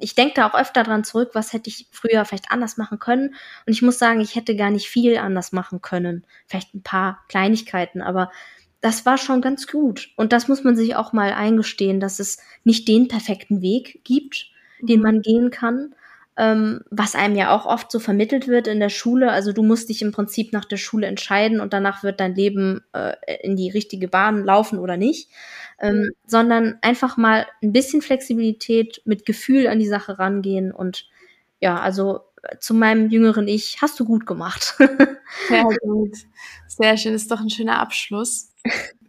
ich 0.00 0.14
denke 0.14 0.34
da 0.34 0.48
auch 0.48 0.54
öfter 0.54 0.82
dran 0.82 1.04
zurück, 1.04 1.30
was 1.34 1.52
hätte 1.52 1.68
ich 1.68 1.86
früher 1.92 2.24
vielleicht 2.24 2.50
anders 2.50 2.76
machen 2.76 2.98
können. 2.98 3.34
Und 3.66 3.72
ich 3.72 3.82
muss 3.82 3.98
sagen, 3.98 4.20
ich 4.20 4.34
hätte 4.34 4.56
gar 4.56 4.70
nicht 4.70 4.88
viel 4.88 5.16
anders 5.18 5.52
machen 5.52 5.80
können. 5.82 6.24
Vielleicht 6.46 6.74
ein 6.74 6.82
paar 6.82 7.24
Kleinigkeiten, 7.28 8.02
aber 8.02 8.30
das 8.80 9.04
war 9.04 9.18
schon 9.18 9.42
ganz 9.42 9.66
gut. 9.66 10.10
Und 10.16 10.32
das 10.32 10.48
muss 10.48 10.64
man 10.64 10.74
sich 10.74 10.96
auch 10.96 11.12
mal 11.12 11.32
eingestehen, 11.32 12.00
dass 12.00 12.18
es 12.18 12.38
nicht 12.64 12.88
den 12.88 13.08
perfekten 13.08 13.60
Weg 13.60 14.00
gibt, 14.04 14.50
den 14.80 15.00
mhm. 15.00 15.02
man 15.02 15.22
gehen 15.22 15.50
kann. 15.50 15.94
Ähm, 16.36 16.80
was 16.90 17.14
einem 17.14 17.36
ja 17.36 17.54
auch 17.54 17.66
oft 17.66 17.92
so 17.92 17.98
vermittelt 17.98 18.48
wird 18.48 18.66
in 18.66 18.80
der 18.80 18.88
Schule. 18.88 19.30
Also 19.30 19.52
du 19.52 19.62
musst 19.62 19.90
dich 19.90 20.00
im 20.00 20.12
Prinzip 20.12 20.52
nach 20.52 20.64
der 20.64 20.78
Schule 20.78 21.06
entscheiden 21.06 21.60
und 21.60 21.74
danach 21.74 22.02
wird 22.02 22.20
dein 22.20 22.34
Leben 22.34 22.80
äh, 22.94 23.14
in 23.42 23.56
die 23.56 23.68
richtige 23.68 24.08
Bahn 24.08 24.44
laufen 24.44 24.78
oder 24.78 24.96
nicht 24.96 25.28
ähm, 25.80 26.10
sondern 26.26 26.78
einfach 26.82 27.16
mal 27.16 27.46
ein 27.62 27.72
bisschen 27.72 28.02
Flexibilität 28.02 29.02
mit 29.04 29.26
Gefühl 29.26 29.66
an 29.66 29.78
die 29.78 29.88
Sache 29.88 30.18
rangehen 30.18 30.72
und 30.72 31.08
ja, 31.60 31.78
also 31.78 32.20
äh, 32.42 32.58
zu 32.58 32.74
meinem 32.74 33.10
jüngeren 33.10 33.48
Ich 33.48 33.78
hast 33.82 33.98
du 34.00 34.04
gut 34.04 34.26
gemacht. 34.26 34.76
Sehr 35.48 35.64
gut. 35.82 36.16
Sehr 36.68 36.96
schön. 36.96 37.14
Ist 37.14 37.30
doch 37.30 37.40
ein 37.40 37.50
schöner 37.50 37.78
Abschluss. 37.78 38.52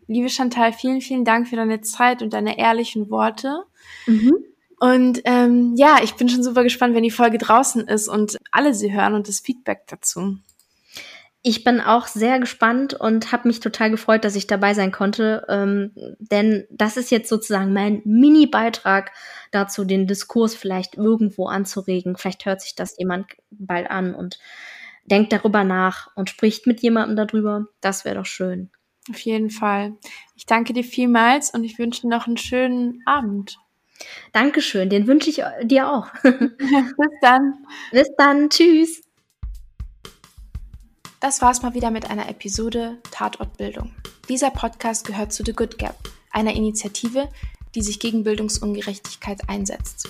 Liebe 0.07 0.29
Chantal, 0.29 0.73
vielen, 0.73 1.01
vielen 1.01 1.23
Dank 1.23 1.47
für 1.47 1.55
deine 1.55 1.81
Zeit 1.81 2.21
und 2.21 2.33
deine 2.33 2.57
ehrlichen 2.57 3.09
Worte. 3.09 3.63
Mhm. 4.07 4.35
Und 4.79 5.21
ähm, 5.25 5.75
ja, 5.77 5.99
ich 6.03 6.15
bin 6.15 6.27
schon 6.27 6.43
super 6.43 6.63
gespannt, 6.63 6.95
wenn 6.95 7.03
die 7.03 7.11
Folge 7.11 7.37
draußen 7.37 7.87
ist 7.87 8.07
und 8.07 8.37
alle 8.51 8.73
sie 8.73 8.91
hören 8.91 9.13
und 9.13 9.27
das 9.27 9.39
Feedback 9.39 9.83
dazu. 9.87 10.37
Ich 11.43 11.63
bin 11.63 11.81
auch 11.81 12.05
sehr 12.05 12.39
gespannt 12.39 12.93
und 12.93 13.31
habe 13.31 13.47
mich 13.47 13.59
total 13.59 13.89
gefreut, 13.89 14.23
dass 14.25 14.35
ich 14.35 14.45
dabei 14.45 14.75
sein 14.75 14.91
konnte, 14.91 15.43
ähm, 15.49 15.91
denn 16.19 16.67
das 16.69 16.97
ist 16.97 17.09
jetzt 17.09 17.29
sozusagen 17.29 17.73
mein 17.73 18.01
Mini-Beitrag 18.05 19.11
dazu, 19.49 19.83
den 19.83 20.05
Diskurs 20.05 20.53
vielleicht 20.53 20.97
irgendwo 20.97 21.47
anzuregen. 21.47 22.15
Vielleicht 22.15 22.45
hört 22.45 22.61
sich 22.61 22.75
das 22.75 22.95
jemand 22.99 23.25
bald 23.49 23.89
an 23.89 24.13
und 24.13 24.37
denkt 25.05 25.33
darüber 25.33 25.63
nach 25.63 26.15
und 26.15 26.29
spricht 26.29 26.67
mit 26.67 26.81
jemandem 26.81 27.15
darüber. 27.15 27.65
Das 27.81 28.05
wäre 28.05 28.15
doch 28.15 28.25
schön. 28.27 28.69
Auf 29.09 29.19
jeden 29.21 29.49
Fall. 29.49 29.93
Ich 30.35 30.45
danke 30.45 30.73
dir 30.73 30.83
vielmals 30.83 31.49
und 31.49 31.63
ich 31.63 31.79
wünsche 31.79 32.03
dir 32.03 32.09
noch 32.09 32.27
einen 32.27 32.37
schönen 32.37 33.01
Abend. 33.07 33.57
Dankeschön, 34.31 34.89
den 34.89 35.07
wünsche 35.07 35.31
ich 35.31 35.41
dir 35.63 35.89
auch. 35.89 36.07
Bis 36.23 37.11
dann. 37.21 37.65
Bis 37.91 38.09
dann. 38.15 38.49
Tschüss. 38.49 39.01
Das 41.21 41.39
war's 41.39 41.61
mal 41.61 41.75
wieder 41.75 41.91
mit 41.91 42.09
einer 42.09 42.27
Episode 42.29 42.97
Tatortbildung. 43.11 43.91
Dieser 44.27 44.49
Podcast 44.49 45.05
gehört 45.05 45.31
zu 45.31 45.43
The 45.45 45.53
Good 45.53 45.77
Gap, 45.77 45.95
einer 46.31 46.55
Initiative, 46.55 47.29
die 47.75 47.83
sich 47.83 47.99
gegen 47.99 48.23
Bildungsungerechtigkeit 48.23 49.47
einsetzt. 49.47 50.09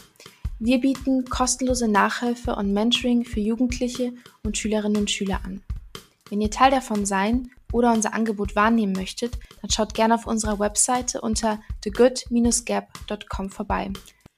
Wir 0.57 0.79
bieten 0.79 1.25
kostenlose 1.25 1.89
Nachhilfe 1.89 2.55
und 2.55 2.71
Mentoring 2.71 3.25
für 3.25 3.41
Jugendliche 3.41 4.13
und 4.43 4.57
Schülerinnen 4.57 5.01
und 5.01 5.11
Schüler 5.11 5.41
an. 5.43 5.61
Wenn 6.29 6.39
ihr 6.39 6.49
Teil 6.49 6.71
davon 6.71 7.05
sein 7.05 7.51
oder 7.73 7.91
unser 7.91 8.13
Angebot 8.13 8.55
wahrnehmen 8.55 8.93
möchtet, 8.93 9.37
dann 9.61 9.69
schaut 9.69 9.93
gerne 9.93 10.15
auf 10.15 10.27
unserer 10.27 10.59
Webseite 10.59 11.19
unter 11.19 11.59
thegood-gap.com 11.81 13.49
vorbei 13.49 13.91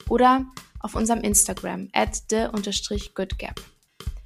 oder 0.09 0.47
auf 0.79 0.95
unserem 0.95 1.21
Instagram 1.21 1.89
at 1.93 2.23
the-goodgap. 2.31 3.61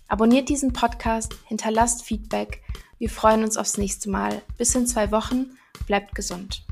Abonniert 0.07 0.47
diesen 0.47 0.71
Podcast, 0.71 1.35
hinterlasst 1.45 2.03
Feedback. 2.03 2.61
Wir 2.97 3.09
freuen 3.09 3.43
uns 3.43 3.57
aufs 3.57 3.77
nächste 3.77 4.09
Mal. 4.09 4.41
Bis 4.57 4.73
in 4.73 4.87
zwei 4.87 5.11
Wochen. 5.11 5.57
Bleibt 5.85 6.15
gesund. 6.15 6.63